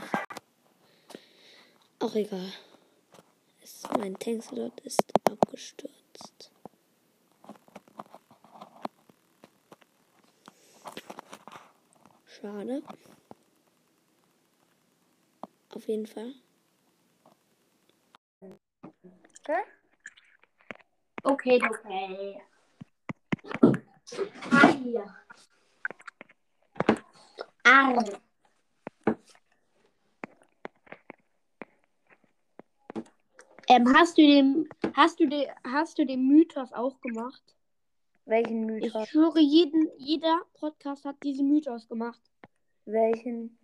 Auch 2.00 2.16
egal. 2.16 2.54
Es, 3.64 3.84
mein 3.98 4.14
Tankslot 4.20 4.80
ist 4.82 5.12
abgestürzt. 5.30 6.52
Schade. 12.28 12.84
Auf 15.74 15.81
jeden 15.92 16.06
Fall. 16.06 16.34
Okay, 21.24 21.60
okay. 21.70 22.42
Hi. 24.52 25.04
Arr. 27.64 28.06
Ähm, 33.68 33.94
hast 33.94 34.18
du 34.18 34.22
den, 34.22 34.70
hast 34.94 35.20
du 35.20 35.28
den, 35.28 35.48
hast 35.66 35.98
du 36.00 36.06
den 36.06 36.28
Mythos 36.28 36.72
auch 36.72 37.00
gemacht? 37.02 37.56
Welchen 38.26 38.64
Ich 38.78 38.94
Mythos? 38.94 39.10
schwöre, 39.10 39.40
jeden, 39.40 39.90
jeder 39.98 40.42
Podcast 40.54 41.04
hat 41.04 41.22
diesen 41.24 41.50
Mythos 41.50 41.88
gemacht. 41.88 42.22
Welchen? 42.86 43.58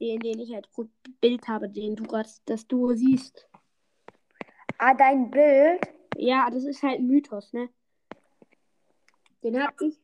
Den, 0.00 0.18
den 0.20 0.38
ich 0.38 0.52
halt 0.54 0.72
gut 0.72 0.90
Bild 1.20 1.46
habe, 1.48 1.68
den 1.68 1.94
du 1.96 2.04
gerade, 2.04 2.28
das 2.46 2.66
du 2.66 2.94
siehst. 2.94 3.46
Ah, 4.78 4.94
dein 4.94 5.30
Bild? 5.30 5.80
Ja, 6.16 6.48
das 6.50 6.64
ist 6.64 6.82
halt 6.82 7.00
ein 7.00 7.06
Mythos, 7.06 7.52
ne? 7.52 7.68
Den 9.42 9.62
hab 9.62 9.78
ich. 9.80 10.00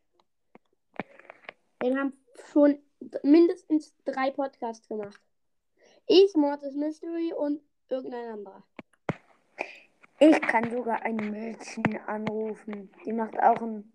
Den 1.82 1.98
haben 1.98 2.12
schon 2.52 2.78
mindestens 3.22 3.94
drei 4.04 4.30
Podcasts 4.30 4.86
gemacht. 4.88 5.20
Ich, 6.06 6.34
Mortis 6.34 6.74
Mystery 6.74 7.32
und 7.32 7.60
irgendein 7.88 8.32
anderer. 8.32 8.62
Ich 10.18 10.40
kann 10.40 10.70
sogar 10.70 11.02
ein 11.02 11.16
Mädchen 11.16 11.98
anrufen. 12.06 12.90
Die 13.04 13.12
macht 13.12 13.38
auch 13.38 13.60
ein, 13.60 13.92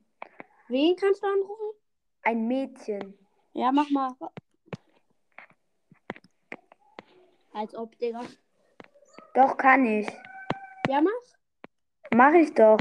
Wen 0.67 0.95
kannst 0.95 1.23
du 1.23 1.27
anrufen? 1.27 1.77
ein 2.23 2.47
Mädchen. 2.47 3.17
Ja, 3.53 3.71
mach 3.71 3.89
mal. 3.89 4.15
Als 7.53 7.75
ob, 7.75 7.97
Digga. 7.99 8.21
Doch 9.33 9.57
kann 9.57 9.85
ich. 9.85 10.07
Ja, 10.87 11.01
mach. 11.01 11.11
Mach 12.13 12.33
ich 12.33 12.53
doch. 12.53 12.79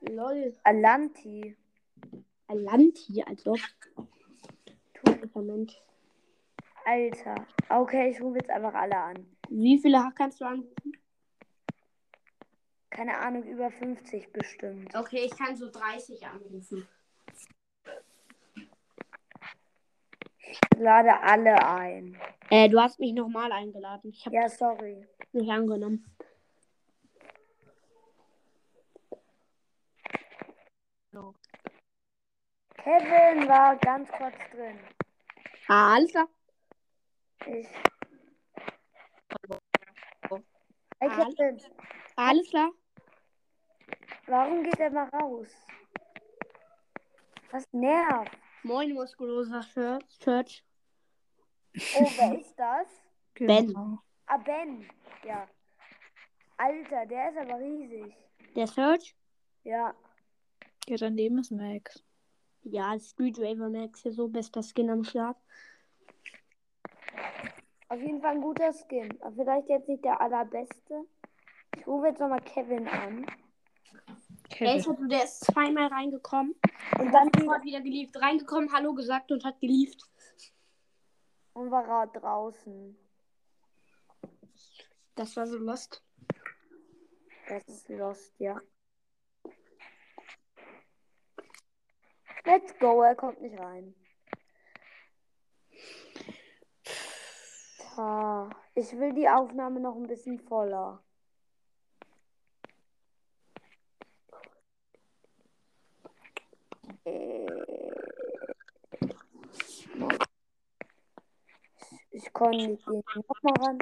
Lol. 0.00 0.54
Alanti. 0.64 1.56
Alanti, 2.48 3.22
also. 3.22 3.56
Toter 4.94 5.42
Mensch. 5.42 5.74
Alter. 6.84 7.46
Okay, 7.68 8.10
ich 8.10 8.20
rufe 8.20 8.38
jetzt 8.38 8.50
einfach 8.50 8.74
alle 8.74 8.96
an. 8.96 9.26
Wie 9.48 9.78
viele 9.78 10.10
kannst 10.14 10.40
du 10.40 10.44
anrufen? 10.44 10.92
Keine 12.90 13.16
Ahnung, 13.18 13.44
über 13.44 13.70
50 13.70 14.32
bestimmt. 14.32 14.94
Okay, 14.94 15.24
ich 15.24 15.36
kann 15.36 15.56
so 15.56 15.70
30 15.70 16.26
anrufen. 16.26 16.86
Ich 20.52 20.60
lade 20.78 21.18
alle 21.22 21.66
ein. 21.66 22.20
Äh, 22.50 22.68
du 22.68 22.78
hast 22.78 23.00
mich 23.00 23.14
nochmal 23.14 23.50
eingeladen. 23.52 24.10
Ich 24.10 24.26
habe 24.26 24.36
Ja, 24.36 24.48
sorry. 24.50 25.06
nicht 25.32 25.50
angenommen. 25.50 26.04
Kevin 32.76 33.48
war 33.48 33.76
ganz 33.76 34.10
kurz 34.10 34.34
drin. 34.50 34.78
Ah, 35.68 35.94
alles 35.94 36.10
klar. 36.10 36.28
Ich. 37.46 37.68
Hey 41.00 41.08
Kevin, 41.10 41.60
Alles 42.16 42.50
klar. 42.50 42.70
warum 44.26 44.62
geht 44.62 44.78
er 44.78 44.90
mal 44.90 45.08
raus? 45.08 45.48
Was 47.50 47.66
nervt? 47.72 48.36
Moin, 48.64 48.92
muskuloser 48.94 49.60
Church. 49.62 50.18
Church. 50.20 50.64
Oh, 51.98 52.10
wer 52.16 52.40
ist 52.40 52.54
das? 52.56 52.86
Ben. 53.34 53.74
Ah, 54.26 54.38
Ben. 54.38 54.88
Ja. 55.24 55.46
Alter, 56.56 57.04
der 57.06 57.30
ist 57.30 57.36
aber 57.36 57.58
riesig. 57.58 58.14
Der 58.54 58.66
Search? 58.66 59.14
Ja. 59.64 59.94
Ja, 60.86 60.96
daneben 60.96 61.38
ist 61.38 61.50
Max. 61.50 62.02
Ja, 62.62 62.98
Street 62.98 63.38
Raver 63.38 63.68
Max 63.68 64.02
hier 64.02 64.12
so 64.12 64.28
bester 64.28 64.62
Skin 64.62 64.88
am 64.88 65.04
Start. 65.04 65.36
Auf 67.88 68.00
jeden 68.00 68.22
Fall 68.22 68.36
ein 68.36 68.40
guter 68.40 68.72
Skin. 68.72 69.20
Aber 69.20 69.34
vielleicht 69.34 69.68
jetzt 69.68 69.88
nicht 69.88 70.04
der 70.04 70.18
allerbeste. 70.18 71.04
Ich 71.76 71.86
rufe 71.86 72.06
jetzt 72.06 72.20
nochmal 72.20 72.40
Kevin 72.40 72.88
an. 72.88 73.26
Der 74.60 74.76
ist, 74.76 74.86
Kevin. 74.86 75.08
der 75.08 75.24
ist 75.24 75.44
zweimal 75.44 75.86
reingekommen 75.88 76.54
Und 76.98 77.12
dann 77.12 77.30
sofort 77.36 77.64
wieder 77.64 77.80
gelieft. 77.80 78.16
Reingekommen, 78.20 78.72
Hallo 78.72 78.94
gesagt 78.94 79.30
und 79.32 79.44
hat 79.44 79.60
gelieft. 79.60 80.02
und 81.54 81.70
war 81.70 81.86
er 81.86 82.06
draußen. 82.06 82.96
Das 85.14 85.36
war 85.36 85.46
so 85.46 85.58
lost. 85.58 86.02
Das 87.48 87.68
ist 87.68 87.88
lost, 87.88 88.32
ja. 88.38 88.60
Let's 92.44 92.76
go, 92.78 93.02
er 93.02 93.14
kommt 93.14 93.40
nicht 93.40 93.58
rein. 93.58 93.94
Tja, 97.94 98.50
ich 98.74 98.92
will 98.98 99.12
die 99.12 99.28
Aufnahme 99.28 99.80
noch 99.80 99.96
ein 99.96 100.06
bisschen 100.06 100.40
voller. 100.40 101.04
Äh, 107.04 107.46
Ich, 112.50 112.68
ich 112.68 112.84
konnte 112.84 112.96
nicht 112.96 113.14
gehen. 113.14 113.24
Nochmal 113.28 113.54
ran. 113.66 113.78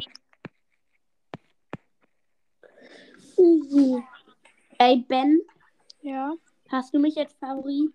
Easy. 3.39 4.03
Ey, 4.79 5.05
Ben, 5.09 5.41
Ja. 6.03 6.35
hast 6.71 6.95
du 6.95 6.99
mich 6.99 7.17
als 7.19 7.33
Favorit? 7.35 7.91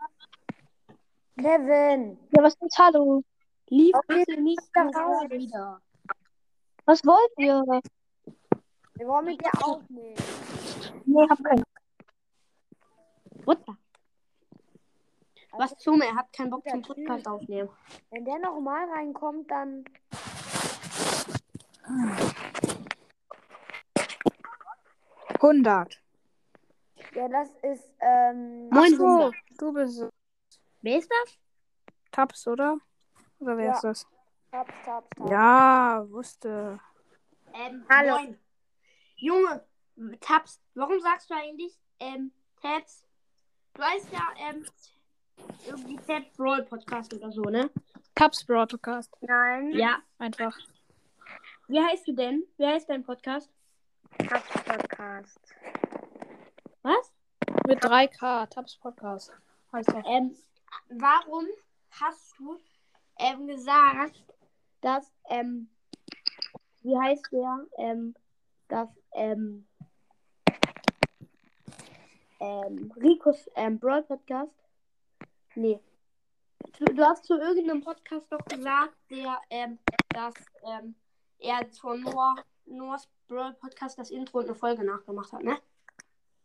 Kevin! 1.38 2.18
Ja, 2.32 2.44
was 2.44 2.56
ist 2.62 2.78
Hallo? 2.78 3.24
Lief 3.68 3.94
Okay, 3.96 4.24
bitte 4.26 4.42
nicht 4.42 4.62
raus. 4.76 5.30
wieder. 5.30 5.82
Was 6.86 7.04
wollt 7.06 7.32
ihr? 7.38 7.64
Wir 8.96 9.08
wollen 9.08 9.26
mit 9.26 9.42
dir 9.42 9.52
aufnehmen. 9.66 10.16
Nee, 11.06 11.28
hab 11.30 11.44
keinen. 11.44 11.64
What 13.44 13.60
the? 13.68 13.74
Was 15.52 15.72
Also, 15.72 15.76
zum? 15.78 16.02
Er 16.02 16.16
hat 16.16 16.32
keinen 16.32 16.50
Bock 16.52 16.64
zum 16.70 16.82
Podcast 16.82 17.28
aufnehmen. 17.28 17.70
wenn 18.12 18.24
der 18.26 18.40
nochmal 18.40 18.88
reinkommt, 18.90 19.50
dann. 19.52 19.84
Hundert. 25.42 26.02
Ja, 27.14 27.28
das 27.28 27.50
ist. 27.64 27.94
Ähm, 28.00 28.70
Moin, 28.70 28.94
Ach 28.94 28.98
so, 28.98 29.32
du 29.60 29.74
bist 29.74 30.00
es. 30.02 30.10
Wer 30.82 30.98
ist 31.00 31.10
das? 31.12 31.38
Taps, 32.12 32.48
oder? 32.48 32.78
Oder 33.40 33.58
wer 33.58 33.66
Ja. 33.66 33.72
ist 33.74 33.84
das? 33.84 34.08
Taps, 34.52 34.74
taps, 34.84 35.08
taps. 35.18 35.32
Ja, 35.32 36.06
wusste. 36.10 36.80
Ähm, 37.54 37.86
Hallo. 37.90 38.18
Moin. 38.18 38.40
Junge, 39.18 39.66
Tabs, 40.20 40.60
warum 40.74 41.00
sagst 41.00 41.30
du 41.30 41.36
eigentlich, 41.36 41.80
ähm, 42.00 42.32
Tabs? 42.62 43.06
Du 43.74 43.82
heißt 43.84 44.12
ja, 44.12 44.28
ähm, 44.50 44.66
irgendwie 45.66 45.96
Tab 45.98 46.24
Brawl 46.38 46.64
Podcast 46.64 47.14
oder 47.14 47.32
so, 47.32 47.44
ne? 47.44 47.70
Taps 48.14 48.46
Broadcast. 48.46 49.14
Nein. 49.22 49.72
Ja. 49.72 50.00
Einfach. 50.18 50.58
Wie 51.68 51.82
heißt 51.82 52.08
du 52.08 52.14
denn? 52.14 52.44
Wie 52.58 52.66
heißt 52.66 52.88
dein 52.88 53.04
Podcast? 53.04 53.50
Taps 54.20 54.54
Podcast. 54.64 55.40
Was? 56.84 57.12
Mit 57.68 57.84
3K. 57.84 58.48
Taps 58.48 58.78
Podcast. 58.78 59.34
Heißt 59.72 59.90
das. 59.90 60.06
Ähm, 60.06 60.36
warum 60.90 61.48
hast 61.90 62.38
du, 62.38 62.60
ähm, 63.18 63.48
gesagt, 63.48 64.24
dass, 64.82 65.12
ähm, 65.30 65.68
wie 66.82 66.96
heißt 66.96 67.32
der, 67.32 67.66
ähm, 67.80 68.14
dass, 68.68 68.90
ähm, 69.14 69.68
ähm, 72.42 72.94
Ricos, 72.96 73.50
ähm, 73.56 73.80
Brawl 73.80 74.04
Podcast? 74.04 74.54
Nee. 75.56 75.80
Du, 76.78 76.86
du 76.86 77.04
hast 77.04 77.26
zu 77.26 77.40
irgendeinem 77.40 77.82
Podcast 77.82 78.32
doch 78.32 78.46
gesagt, 78.46 78.96
der, 79.10 79.42
ähm, 79.50 79.80
dass, 80.10 80.36
ähm, 80.64 80.94
er 81.40 81.66
von 81.80 82.02
Noah, 82.02 82.36
Noahs 82.66 83.08
Brawl 83.28 83.54
Podcast 83.54 83.98
das 83.98 84.12
Intro 84.12 84.40
und 84.40 84.46
eine 84.46 84.56
Folge 84.56 84.84
nachgemacht 84.84 85.32
hat, 85.34 85.44
ne? 85.44 85.60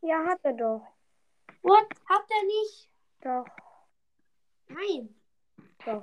Ja, 0.03 0.25
hat 0.25 0.41
er 0.43 0.55
doch. 0.55 0.87
What? 1.63 1.87
Hat 2.09 2.25
er 2.31 2.45
nicht? 2.47 2.91
Doch, 3.21 3.45
Nein. 4.69 5.15
doch, 5.85 6.03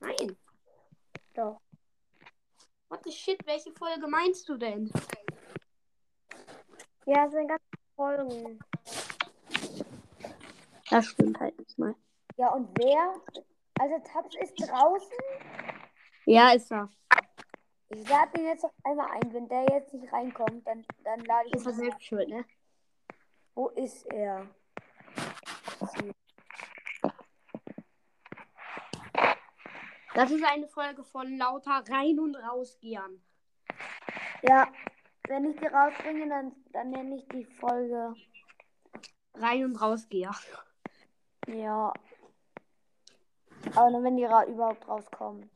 Nein. 0.00 0.36
doch. 1.34 1.60
What 2.88 3.04
the 3.04 3.12
shit, 3.12 3.38
welche 3.46 3.72
Folge 3.72 4.06
meinst 4.08 4.48
du 4.48 4.56
denn? 4.56 4.90
Ja, 7.06 7.26
es 7.26 7.32
sind 7.32 7.48
ganz 7.48 7.62
Folgen. 7.96 8.58
Das 10.90 11.06
stimmt 11.06 11.38
halt 11.40 11.58
nicht 11.58 11.78
mal. 11.78 11.94
Ja, 12.36 12.48
und 12.52 12.68
wer? 12.78 13.14
Also, 13.78 13.98
Taps 14.12 14.36
ist 14.36 14.54
draußen. 14.60 15.16
Ja, 16.26 16.50
ist 16.52 16.70
er. 16.70 16.88
Ich 17.94 18.08
lade 18.08 18.40
ihn 18.40 18.46
jetzt 18.46 18.62
noch 18.62 18.72
einmal 18.84 19.10
ein. 19.10 19.32
Wenn 19.34 19.48
der 19.48 19.64
jetzt 19.70 19.92
nicht 19.92 20.10
reinkommt, 20.12 20.66
dann, 20.66 20.84
dann 21.04 21.20
lade 21.20 21.48
ich 21.48 21.54
Ist 21.54 21.66
er 21.66 21.72
ihn. 21.72 21.78
selbst 21.78 22.04
schuld, 22.04 22.28
ne? 22.28 22.44
Wo 23.54 23.68
ist 23.68 24.06
er? 24.06 24.48
Das 30.14 30.30
ist 30.30 30.44
eine 30.44 30.68
Folge 30.68 31.04
von 31.04 31.36
lauter 31.36 31.82
rein 31.90 32.18
und 32.18 32.34
rausgehen. 32.36 33.22
Ja, 34.42 34.68
wenn 35.28 35.50
ich 35.50 35.58
die 35.58 35.66
rausbringe, 35.66 36.28
dann, 36.28 36.52
dann 36.72 36.90
nenne 36.90 37.16
ich 37.16 37.28
die 37.28 37.44
Folge. 37.44 38.14
Rein 39.34 39.64
und 39.64 39.76
rausgeher. 39.76 40.34
Ja. 41.46 41.92
Aber 43.74 43.90
nur 43.90 44.02
wenn 44.02 44.16
die 44.16 44.24
ra 44.24 44.44
überhaupt 44.44 44.86
rauskommt. 44.86 45.50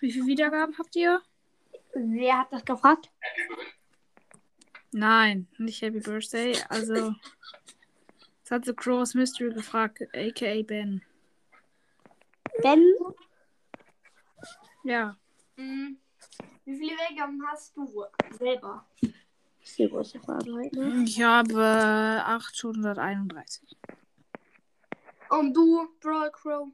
Wie 0.00 0.12
viele 0.12 0.26
Wiedergaben 0.26 0.76
habt 0.78 0.94
ihr? 0.96 1.22
Wer 1.94 2.38
hat 2.40 2.52
das 2.52 2.64
gefragt? 2.64 3.10
Nein, 4.92 5.48
nicht 5.58 5.80
Happy 5.82 6.00
Birthday. 6.00 6.56
Also, 6.68 7.14
es 8.44 8.50
hat 8.50 8.64
The 8.64 8.74
Crows 8.74 9.14
Mystery 9.14 9.52
gefragt, 9.52 10.02
aka 10.14 10.62
Ben. 10.62 11.02
Ben? 12.62 12.84
Ja, 14.84 15.16
Hm, 15.56 15.96
Wie 16.64 16.76
viele 16.76 16.92
Wiedergaben 16.92 17.42
hast 17.46 17.76
du 17.76 18.04
selber? 18.38 18.84
Das 19.00 19.10
ist 19.70 19.78
die 19.78 19.88
große 19.88 20.20
Frage 20.20 20.70
ich 21.04 21.22
habe 21.22 22.22
831. 22.26 23.76
Und 25.30 25.54
du, 25.54 25.88
Brawl 26.00 26.30
Crow? 26.30 26.68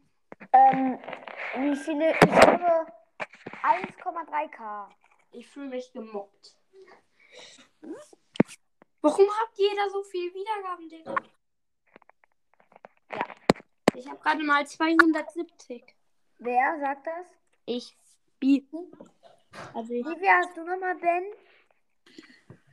Ähm, 0.53 0.99
wie 1.57 1.77
viele? 1.77 2.13
Ich 2.13 2.47
habe 2.47 2.87
1,3k. 3.63 4.89
Ich 5.33 5.49
fühle 5.49 5.69
mich 5.69 5.93
gemobbt. 5.93 6.57
Warum 9.03 9.27
habt 9.27 9.59
jeder 9.59 9.91
so 9.91 10.03
viel 10.03 10.33
Wiedergaben, 10.35 10.89
Digga? 10.89 11.15
Ja. 13.11 13.25
Ich 13.95 14.09
habe 14.09 14.19
gerade 14.19 14.43
mal 14.45 14.67
270. 14.67 15.97
Wer 16.39 16.79
sagt 16.81 17.07
das? 17.07 17.27
Ich. 17.67 17.97
Bi. 18.39 18.67
Also 19.75 19.93
ich. 19.93 20.07
Wie 20.07 20.19
viel 20.19 20.29
hast 20.29 20.57
du 20.57 20.65
nochmal, 20.65 20.97
Ben? 20.97 21.25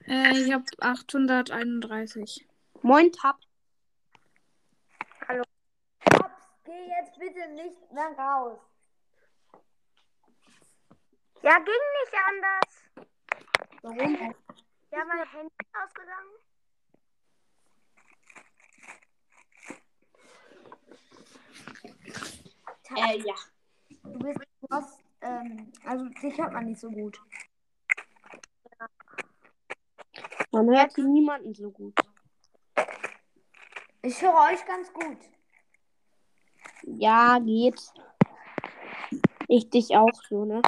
Äh, 0.08 0.40
ich 0.40 0.54
habe 0.54 0.66
831. 0.80 2.48
Moin, 2.82 3.12
Tab. 3.12 3.38
Pops, 5.28 5.48
geh 6.68 6.88
jetzt 7.00 7.18
bitte 7.18 7.48
nicht 7.52 7.92
mehr 7.92 8.12
raus. 8.18 8.60
Ja, 11.42 11.60
ging 11.60 11.84
nicht 12.02 12.16
anders. 12.28 12.70
Warum? 13.82 14.36
Ja, 14.92 15.06
mein 15.06 15.32
Handy 15.32 15.54
ist 15.64 15.76
ausgegangen. 15.82 16.34
Äh, 22.96 23.18
ja. 23.20 23.36
Du 24.04 24.20
bist, 24.20 24.40
hast, 24.72 25.00
ähm, 25.22 25.72
also 25.86 26.06
dich 26.06 26.38
hört 26.38 26.52
man 26.52 26.66
nicht 26.66 26.80
so 26.80 26.90
gut. 26.90 27.22
Man 30.52 30.70
hört 30.70 30.98
niemanden 30.98 31.54
so 31.54 31.72
gut. 31.72 31.96
Ich 34.02 34.22
höre 34.22 34.52
euch 34.52 34.66
ganz 34.66 34.92
gut. 34.92 35.37
Ja, 36.84 37.40
geht. 37.40 37.82
Ich 39.48 39.70
dich 39.70 39.96
auch 39.96 40.14
so, 40.30 40.46
ne? 40.46 40.62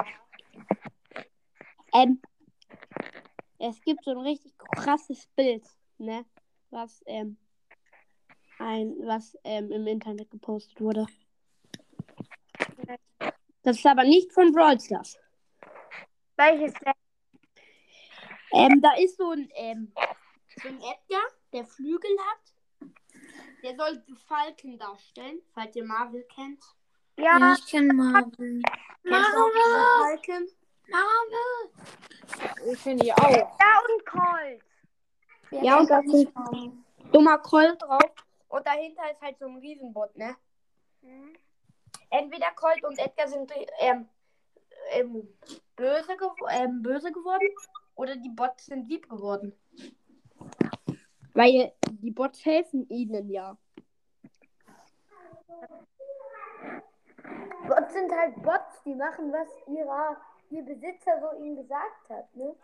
Ähm, 1.92 2.20
es 3.58 3.80
gibt 3.82 4.04
so 4.04 4.12
ein 4.12 4.18
richtig 4.18 4.56
krasses 4.58 5.26
Bild, 5.36 5.64
ne? 5.98 6.24
Was, 6.70 7.02
ähm, 7.06 7.36
ein, 8.58 8.94
was 9.04 9.36
ähm, 9.44 9.70
im 9.72 9.86
Internet 9.86 10.30
gepostet 10.30 10.80
wurde. 10.80 11.06
Das 13.62 13.76
ist 13.76 13.86
aber 13.86 14.04
nicht 14.04 14.32
von 14.32 14.52
Brawl 14.52 14.80
Stars. 14.80 15.18
Welches 16.36 16.72
denn? 16.74 16.92
Ähm, 18.52 18.80
da 18.80 18.94
ist 18.94 19.16
so 19.16 19.30
ein, 19.30 19.48
ähm, 19.54 19.92
so 20.62 20.68
ein 20.68 20.76
Edgar, 20.76 21.22
der 21.52 21.66
Flügel 21.66 22.10
hat. 22.30 22.54
Der 23.62 23.76
soll 23.76 24.02
Falken 24.26 24.78
darstellen, 24.78 25.40
falls 25.52 25.76
ihr 25.76 25.84
Marvel 25.84 26.24
kennt. 26.34 26.62
Ja, 27.16 27.54
ich 27.54 27.66
kenne 27.66 27.92
Marvel. 27.92 28.62
Den 29.04 29.14
Falken? 29.14 30.48
Ich 32.72 32.78
finde 32.78 33.04
die 33.04 33.12
auch. 33.12 33.30
ja 33.30 33.80
und 33.88 34.06
Colt. 34.06 34.62
Ja, 35.50 35.78
und 35.78 35.90
da 35.90 36.00
ist 36.00 36.36
ein 36.36 36.84
dummer 37.12 37.38
Colt 37.38 37.80
drauf. 37.82 38.10
Und 38.48 38.66
dahinter 38.66 39.10
ist 39.10 39.20
halt 39.20 39.38
so 39.38 39.46
ein 39.46 39.56
Riesenbot, 39.58 40.16
ne? 40.16 40.36
Hm? 41.02 41.34
Entweder 42.10 42.50
Colt 42.52 42.82
und 42.84 42.98
Edgar 42.98 43.28
sind 43.28 43.52
ähm, 43.78 44.08
ähm, 44.90 45.28
böse, 45.76 46.16
gew 46.16 46.34
ähm, 46.50 46.82
böse 46.82 47.12
geworden 47.12 47.48
oder 47.94 48.16
die 48.16 48.30
Bots 48.30 48.66
sind 48.66 48.88
lieb 48.88 49.08
geworden. 49.08 49.52
Weil 51.40 51.72
die 52.02 52.10
Bots 52.10 52.44
helfen 52.44 52.86
ihnen 52.90 53.30
ja. 53.30 53.56
Bots 57.66 57.94
sind 57.94 58.12
halt 58.12 58.42
Bots, 58.42 58.82
die 58.84 58.94
machen, 58.94 59.32
was 59.32 59.48
ihrer, 59.66 60.20
ihr 60.50 60.62
Besitzer 60.62 61.12
so 61.18 61.42
ihnen 61.42 61.56
gesagt 61.56 62.10
hat, 62.10 62.36
ne? 62.36 62.54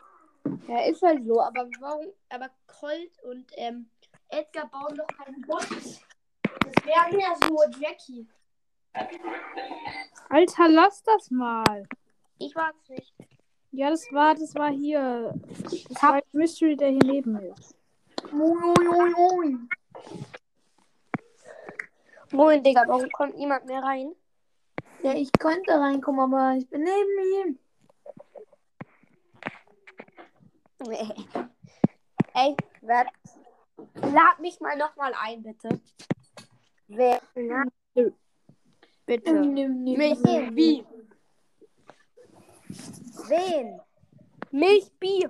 Ja, 0.69 0.85
ist 0.85 1.01
halt 1.01 1.25
so, 1.25 1.41
aber 1.41 1.67
warum, 1.81 2.13
aber 2.29 2.51
Colt 2.67 3.13
und 3.25 3.51
ähm, 3.55 3.89
Edgar 4.29 4.69
bauen 4.69 4.95
doch 4.95 5.07
keine 5.07 5.39
Bots. 5.47 6.03
Das 6.43 6.85
wären 6.85 7.19
ja 7.19 7.35
so 7.49 7.57
Jackie. 7.81 8.29
Alter, 10.29 10.69
lass 10.69 11.03
das 11.03 11.31
mal. 11.31 11.89
Ich 12.39 12.55
war's 12.55 12.77
nicht. 12.91 13.15
Ja, 13.73 13.89
das 13.89 14.07
war, 14.13 14.35
das 14.35 14.55
war 14.55 14.71
hier. 14.71 15.33
Das 15.63 16.03
war 16.03 16.15
ein 16.17 16.23
Mystery, 16.33 16.77
der 16.77 16.91
hier 16.91 17.05
neben 17.05 17.37
ist. 17.37 17.76
Moin, 22.33 22.63
Digga, 22.63 22.85
warum 22.87 23.11
kommt 23.11 23.37
niemand 23.37 23.67
mehr 23.67 23.83
rein? 23.83 24.13
Ja, 25.03 25.15
ich 25.15 25.31
könnte 25.33 25.73
reinkommen, 25.73 26.21
aber 26.21 26.57
ich 26.57 26.69
bin 26.69 26.83
neben 26.83 27.49
ihm. 27.49 27.59
Ey, 32.35 32.57
wer, 32.83 33.07
lad 33.95 34.41
mich 34.41 34.61
mal 34.61 34.77
nochmal 34.77 35.15
ein, 35.19 35.43
bitte. 35.43 35.81
Wer? 36.89 37.21
Bitte. 39.07 39.33
Mich, 39.33 40.19
wie? 40.53 40.85
Wen? 43.29 43.81
Mich, 44.51 44.93
Bi. 44.99 45.29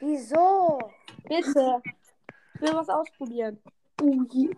Wieso? 0.00 0.78
Bitte. 1.28 1.82
Ich 2.54 2.60
will 2.60 2.74
was 2.74 2.88
ausprobieren. 2.88 3.60
Okay, 4.00 4.50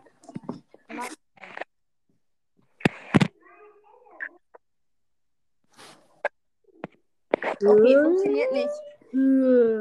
funktioniert 7.61 8.53
nicht. 8.53 8.69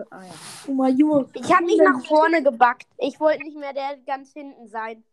Ah 0.10 0.24
ja. 0.24 0.34
Ich 1.34 1.54
habe 1.54 1.66
mich 1.66 1.78
nach 1.78 2.04
vorne 2.06 2.42
gebackt. 2.42 2.88
Ich 2.98 3.20
wollte 3.20 3.44
nicht 3.44 3.58
mehr 3.58 3.74
der 3.74 3.98
ganz 4.06 4.32
hinten 4.34 4.68
sein. 4.68 5.04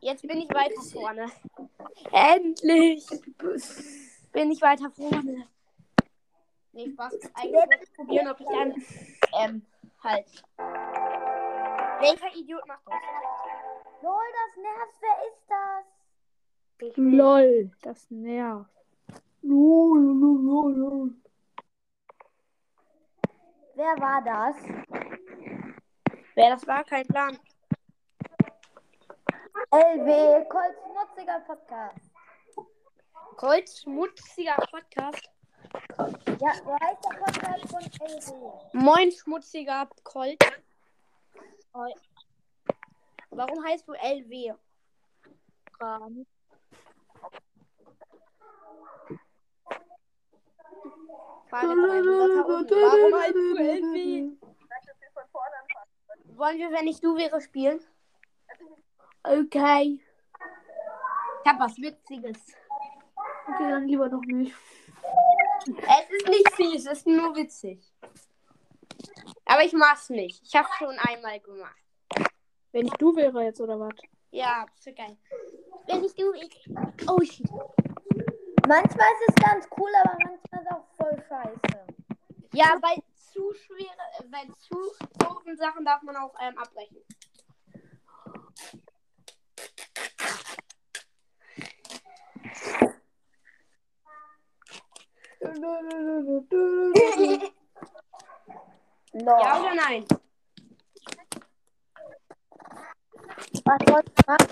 Jetzt 0.00 0.26
bin 0.26 0.38
ich 0.38 0.48
weiter 0.50 0.80
vorne. 0.92 1.26
Endlich 2.10 3.06
bin 4.32 4.50
ich 4.50 4.60
weiter 4.62 4.90
vorne. 4.90 5.46
Nee, 6.72 6.90
Spaß. 6.90 7.12
Eigentlich 7.34 7.52
wollte 7.54 7.84
ich 7.84 7.92
probieren, 7.94 8.28
ob 8.28 8.40
ich 8.40 8.46
dann 8.46 8.74
ähm, 9.40 9.66
halt. 10.02 10.26
Welcher 12.00 12.34
Idiot 12.34 12.66
macht 12.66 12.80
das? 12.86 12.94
Lol, 14.02 14.24
das 14.32 14.56
nervt. 14.62 14.94
Wer 15.00 15.16
ist 15.28 15.42
das? 15.48 15.84
Ich 16.88 16.96
will- 16.96 17.16
Lol, 17.16 17.70
das 17.82 18.10
nervt. 18.10 18.70
Wer 23.74 23.96
war 24.00 24.22
das? 24.22 24.56
Wer 26.34 26.50
das 26.50 26.66
war, 26.66 26.84
kein 26.84 27.06
Plan. 27.06 27.38
LW, 29.70 30.44
Colt 30.48 30.76
Schmutziger 30.84 31.40
Podcast. 31.40 32.10
Colt, 33.36 33.68
schmutziger 33.70 34.56
Podcast. 34.70 35.31
Ja, 36.40 36.54
so 36.54 36.76
heißt 36.80 37.04
der 37.04 37.16
Podcast 37.18 37.70
von 37.70 37.82
LW. 37.82 38.52
Moin, 38.72 39.12
schmutziger 39.12 39.88
Colt. 40.02 40.38
Warum 43.30 43.64
heißt 43.64 43.88
du 43.88 43.92
LW? 43.94 44.54
Frage 51.48 51.74
drei 51.74 52.04
Wörter 52.04 52.46
unten. 52.46 52.74
Warum 52.74 53.14
heißt 53.20 53.34
du 53.34 53.56
LW? 53.56 54.30
Wollen 56.36 56.58
wir, 56.58 56.72
wenn 56.72 56.86
ich 56.88 57.00
du 57.00 57.16
wäre, 57.16 57.40
spielen? 57.40 57.80
Okay. 59.22 60.00
Ich 61.44 61.50
hab 61.50 61.60
was 61.60 61.76
Witziges. 61.78 62.38
Okay, 63.46 63.70
dann 63.70 63.86
lieber 63.86 64.08
noch 64.08 64.22
nicht. 64.22 64.54
Es 65.64 66.10
ist 66.10 66.28
nicht 66.28 66.52
fies, 66.54 66.86
es 66.86 66.98
ist 66.98 67.06
nur 67.06 67.36
witzig. 67.36 67.80
Aber 69.44 69.62
ich 69.64 69.72
mach's 69.72 70.10
nicht. 70.10 70.42
Ich 70.44 70.54
hab's 70.56 70.74
schon 70.78 70.98
einmal 70.98 71.38
gemacht. 71.40 71.76
Wenn 72.72 72.86
ich 72.86 72.92
du 72.94 73.14
wäre 73.14 73.44
jetzt, 73.44 73.60
oder 73.60 73.78
was? 73.78 73.94
Ja, 74.30 74.66
so 74.80 74.92
geil. 74.92 75.16
Wenn 75.86 76.04
ich 76.04 76.14
du 76.14 76.32
ich. 76.32 76.68
Oh 77.08 77.20
shit. 77.20 77.48
Manchmal 78.66 79.08
ist 79.12 79.28
es 79.28 79.34
ganz 79.36 79.68
cool, 79.76 79.90
aber 80.04 80.16
manchmal 80.24 80.62
ist 80.62 80.66
es 80.66 80.72
auch 80.72 80.86
voll 80.96 81.22
scheiße. 81.28 81.86
Ja, 82.54 82.78
bei 82.80 83.02
zu 83.32 83.52
schwere, 83.54 83.90
äh, 84.18 84.24
bei 84.30 84.46
zu 84.58 84.76
doofen 85.18 85.56
Sachen 85.56 85.84
darf 85.84 86.02
man 86.02 86.16
auch 86.16 86.34
ähm, 86.40 86.56
abbrechen. 86.58 86.98
No. 99.14 99.38
Ja 99.42 99.60
oder 99.60 99.74
nein? 99.74 100.06
Was 103.64 103.80
machen? 104.26 104.48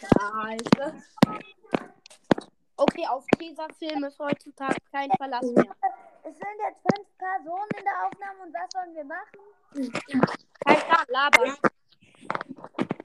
Scheiße. 0.00 0.84
Okay, 2.76 3.06
auf 3.08 3.24
Tesafilm 3.38 4.02
ist 4.02 4.18
heutzutage 4.18 4.74
kein 4.90 5.12
Verlass 5.12 5.46
mehr. 5.52 5.76
Es 6.24 6.36
sind 6.36 6.58
jetzt 6.66 6.80
fünf 6.80 7.06
Personen 7.18 7.70
in 7.78 7.84
der 7.84 8.04
Aufnahme 8.04 8.42
und 8.42 8.52
was 8.52 8.68
sollen 8.72 8.92
wir 8.96 9.04
machen? 9.04 9.38
Kein 10.66 10.80
Plan, 10.80 11.06
labern. 11.06 11.56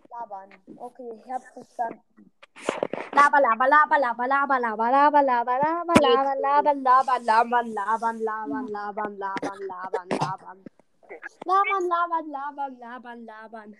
Labern. 0.10 0.50
Okay, 0.78 1.12
ich 1.24 1.32
hab's 1.32 1.46
verstanden. 1.54 2.27
Laber, 3.18 3.40
laber, 3.42 3.68
laber, 3.68 3.98
laber, 3.98 4.28
laber, 4.28 4.60
laber, 4.60 4.90
laber, 4.90 5.22
laber, 5.24 5.60
laber, 5.64 6.36
laber, 6.38 6.74
laber, 6.74 6.74
laber, 6.76 7.20
labern, 7.24 7.68
labern, 7.74 8.18
labern, 8.20 8.68
labern, 8.70 9.18
labern, 9.18 9.62
labern, 9.72 10.10
labern. 10.22 10.60
Labern, 11.50 11.86
labern, 11.94 12.28
labern, 12.30 12.74
labern, 12.80 13.20
labern. 13.26 13.72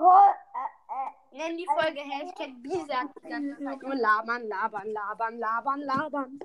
Äh, 0.00 1.36
Nenn 1.36 1.56
die 1.56 1.66
Folge 1.66 2.00
Hashtag 2.00 2.50
Bisat. 2.62 3.08
Nur 3.82 3.94
labern, 3.94 4.48
labern, 4.48 4.88
labern, 4.92 5.38
labern, 5.38 5.80
labern. 5.82 6.38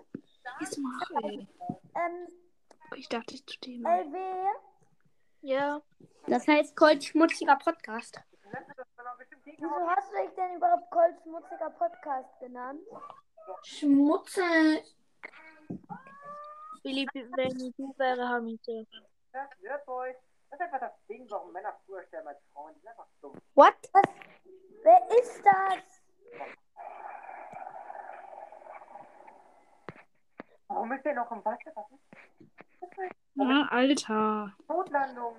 Was 0.60 0.78
mache 0.78 1.14
ich? 1.32 1.40
äh, 1.40 1.74
ähm, 1.96 2.28
Ich 2.96 3.10
dachte, 3.10 3.34
ich 3.34 3.46
zu 3.48 3.60
dem. 3.62 3.84
LW, 3.86 4.18
Ja. 5.44 5.82
Das 6.28 6.48
heißt 6.48 6.74
Colt 6.74 7.04
schmutziger 7.04 7.58
Podcast. 7.58 8.18
wieso 9.44 9.70
hast 9.90 10.12
du 10.12 10.18
dich 10.18 10.34
denn 10.36 10.56
überhaupt 10.56 10.90
Cold 10.90 11.16
Schmutziger 11.22 11.70
Podcast 11.72 12.40
genannt? 12.40 12.80
Schmutzig. 13.64 14.96
Philipp, 16.82 17.10
wenn 17.14 17.60
ich 17.60 17.76
du 17.76 17.94
wäre, 17.98 18.28
haben 18.28 18.48
ich 18.48 18.62
dir. 18.62 18.86
Das 19.34 19.50
wird 19.60 19.86
euch. 19.86 20.16
Das 20.50 20.60
ist 20.60 20.66
einfach 20.66 20.80
das 20.80 21.06
Ding, 21.10 21.30
warum 21.30 21.52
Männer 21.52 21.78
früher 21.86 22.04
sterben 22.08 22.30
als 22.30 22.40
Frauen. 22.54 22.74
Die 22.76 22.80
sind 22.80 22.90
einfach 22.90 23.08
dumm. 23.22 23.38
What? 23.56 23.76
Wer 24.84 25.20
ist 25.20 25.44
das? 25.44 26.04
Warum 30.68 30.92
ist 30.94 31.04
der 31.04 31.16
noch 31.16 31.32
im 31.32 31.44
Wasser? 31.44 31.72
Was 31.76 31.92
ist 31.92 33.23
Ja, 33.36 33.68
Alter. 33.72 34.54
Notlandung? 34.68 35.36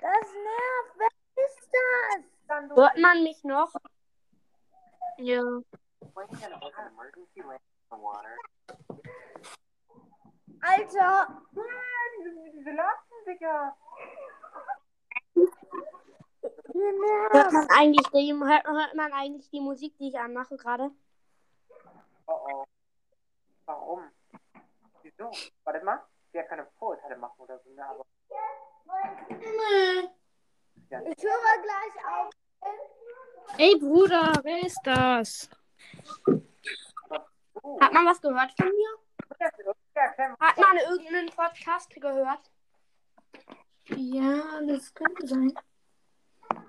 Das 0.00 0.32
nervt. 0.32 0.96
Wer 0.96 1.44
ist 1.44 1.70
das? 1.72 2.24
Landung. 2.48 2.76
Hört 2.78 2.98
man 2.98 3.22
mich 3.22 3.44
noch? 3.44 3.72
Ja. 5.18 5.42
Alter, 10.62 11.42
Mann, 11.52 12.50
diese 12.52 12.70
Lasten, 12.72 13.14
Digga. 13.26 13.76
wie 15.34 15.44
Hört 17.32 17.32
nervt. 17.32 17.52
man 17.52 17.68
eigentlich 17.70 18.06
die, 18.08 18.32
hört, 18.34 18.66
hört 18.66 18.94
man 18.94 19.12
eigentlich 19.12 19.48
die 19.50 19.60
Musik, 19.60 19.96
die 19.98 20.08
ich 20.08 20.18
anmache 20.18 20.56
gerade? 20.56 20.90
Oh 22.26 22.40
oh. 22.52 22.64
Warum? 23.66 24.02
Wieso? 25.02 25.30
Warte 25.64 25.84
mal. 25.84 26.02
Wir 26.32 26.42
können 26.44 26.66
Vorurteile 26.78 27.16
machen 27.16 27.40
oder 27.40 27.58
so, 27.58 27.70
ne? 27.70 27.84
Aber 27.84 28.04
Ich 30.88 31.22
höre 31.24 31.62
gleich 31.62 32.04
auf. 32.08 32.30
Ey, 33.58 33.76
Bruder, 33.78 34.32
wer 34.42 34.60
ist 34.66 34.80
das? 34.84 35.50
oh, 37.62 37.80
Hat 37.80 37.92
man 37.92 38.06
was 38.06 38.20
gehört 38.20 38.52
von 38.56 38.68
mir? 38.68 38.98
Hat 40.38 40.58
man 40.58 40.76
irgendeinen 40.76 41.30
Podcast 41.30 41.90
gehört? 41.90 42.50
Ja, 43.86 44.60
das 44.66 44.94
könnte 44.94 45.26
sein. 45.26 45.52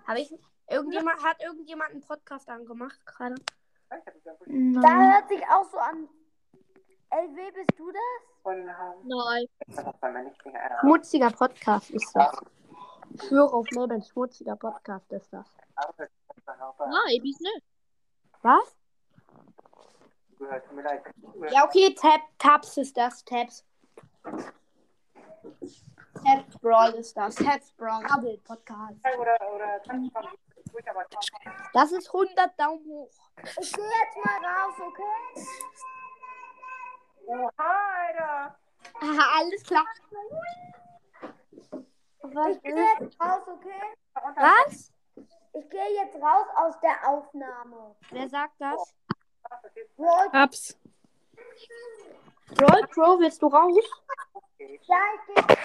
Habe 0.08 0.20
ich 0.22 0.34
irgendjemand 0.70 1.24
hat 1.24 1.42
irgendjemand 1.42 1.92
einen 1.92 2.02
Podcast 2.02 2.50
angemacht 2.50 3.06
gerade? 3.06 3.36
Da 3.90 5.14
hört 5.14 5.30
sich 5.30 5.44
auch 5.48 5.70
so 5.70 5.78
an. 5.78 6.10
LW, 7.12 7.52
bist 7.52 7.78
du 7.78 7.92
das? 7.92 8.02
Von 8.42 8.78
haben. 8.78 9.06
Nein. 9.06 9.46
Mehr. 10.46 10.78
Schmutziger 10.80 11.30
Podcast 11.30 11.90
ist 11.90 12.16
das. 12.16 12.42
Ich 13.14 13.24
schwöre 13.24 13.54
auf 13.54 13.70
Leben, 13.72 14.02
schmutziger 14.02 14.56
Podcast 14.56 15.12
ist 15.12 15.32
das. 15.34 15.46
Nein, 16.48 17.22
bis 17.22 17.40
nicht. 17.42 17.64
Was? 18.42 18.78
Ja, 21.52 21.66
okay, 21.66 21.94
Tab, 21.94 22.22
Tabs 22.40 22.78
ist 22.78 22.96
das, 22.96 23.24
Tabs. 23.26 23.66
Tabs 26.24 26.58
Brawl 26.62 26.94
ist 26.94 27.16
das. 27.18 27.36
Tabs 27.36 27.74
Brawl, 27.74 28.04
Double 28.08 28.38
Podcast. 28.38 29.00
Ich 29.04 30.14
Das 31.74 31.92
ist 31.92 32.08
100 32.08 32.58
Daumen 32.58 32.86
hoch. 32.86 33.12
Ich 33.60 33.74
gehe 33.74 33.84
jetzt 33.84 34.18
mal 34.26 34.40
raus, 34.46 34.76
okay? 34.80 35.46
Oha, 37.32 37.52
Alter. 37.58 38.56
Aha, 39.00 39.40
alles 39.40 39.64
klar. 39.64 39.86
Ich 42.50 42.62
gehe 42.62 42.76
jetzt 42.76 43.22
raus, 43.22 43.48
okay? 43.48 43.82
Was? 44.36 44.92
Ich 45.54 45.70
gehe 45.70 45.94
jetzt 45.96 46.16
raus 46.16 46.48
aus 46.56 46.80
der 46.82 47.08
Aufnahme. 47.08 47.96
Wer 48.10 48.28
sagt 48.28 48.60
das? 48.60 48.94
Brawl, 49.96 50.30
Hab's. 50.34 50.78
Brawl 52.56 52.88
Crow, 52.88 53.20
willst 53.20 53.42
du 53.42 53.48
raus? 53.48 53.78
ja, 54.60 55.00
ich 55.16 55.36
gehe. 55.36 55.58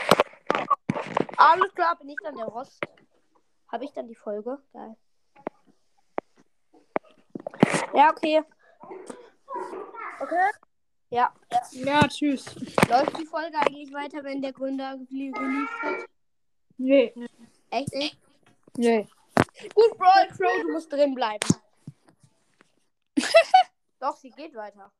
Alles 1.36 1.74
klar, 1.74 1.96
bin 1.96 2.10
ich 2.10 2.18
dann 2.22 2.36
der 2.36 2.46
Rost. 2.46 2.80
Habe 3.72 3.84
ich 3.84 3.92
dann 3.92 4.06
die 4.06 4.14
Folge? 4.14 4.62
Geil. 4.72 4.96
Ja, 7.92 8.10
okay. 8.10 8.42
Okay? 10.20 10.50
Ja. 11.11 11.32
Ja, 11.70 12.09
tschüss. 12.09 12.44
Läuft 12.88 13.18
die 13.18 13.26
Folge 13.26 13.57
eigentlich 13.59 13.92
weiter, 13.92 14.24
wenn 14.24 14.42
der 14.42 14.52
Gründer 14.52 14.98
geliefert 15.09 15.82
hat? 15.82 16.07
Nee. 16.78 17.14
Echt 17.70 17.94
nicht? 17.94 18.18
Nee. 18.76 19.07
Gut, 19.74 19.96
Brawl 19.96 20.28
Crow, 20.28 20.62
du 20.62 20.72
musst 20.72 20.92
drin 20.92 21.14
bleiben. 21.14 21.48
Doch, 24.00 24.16
sie 24.16 24.30
geht 24.30 24.54
weiter. 24.54 24.92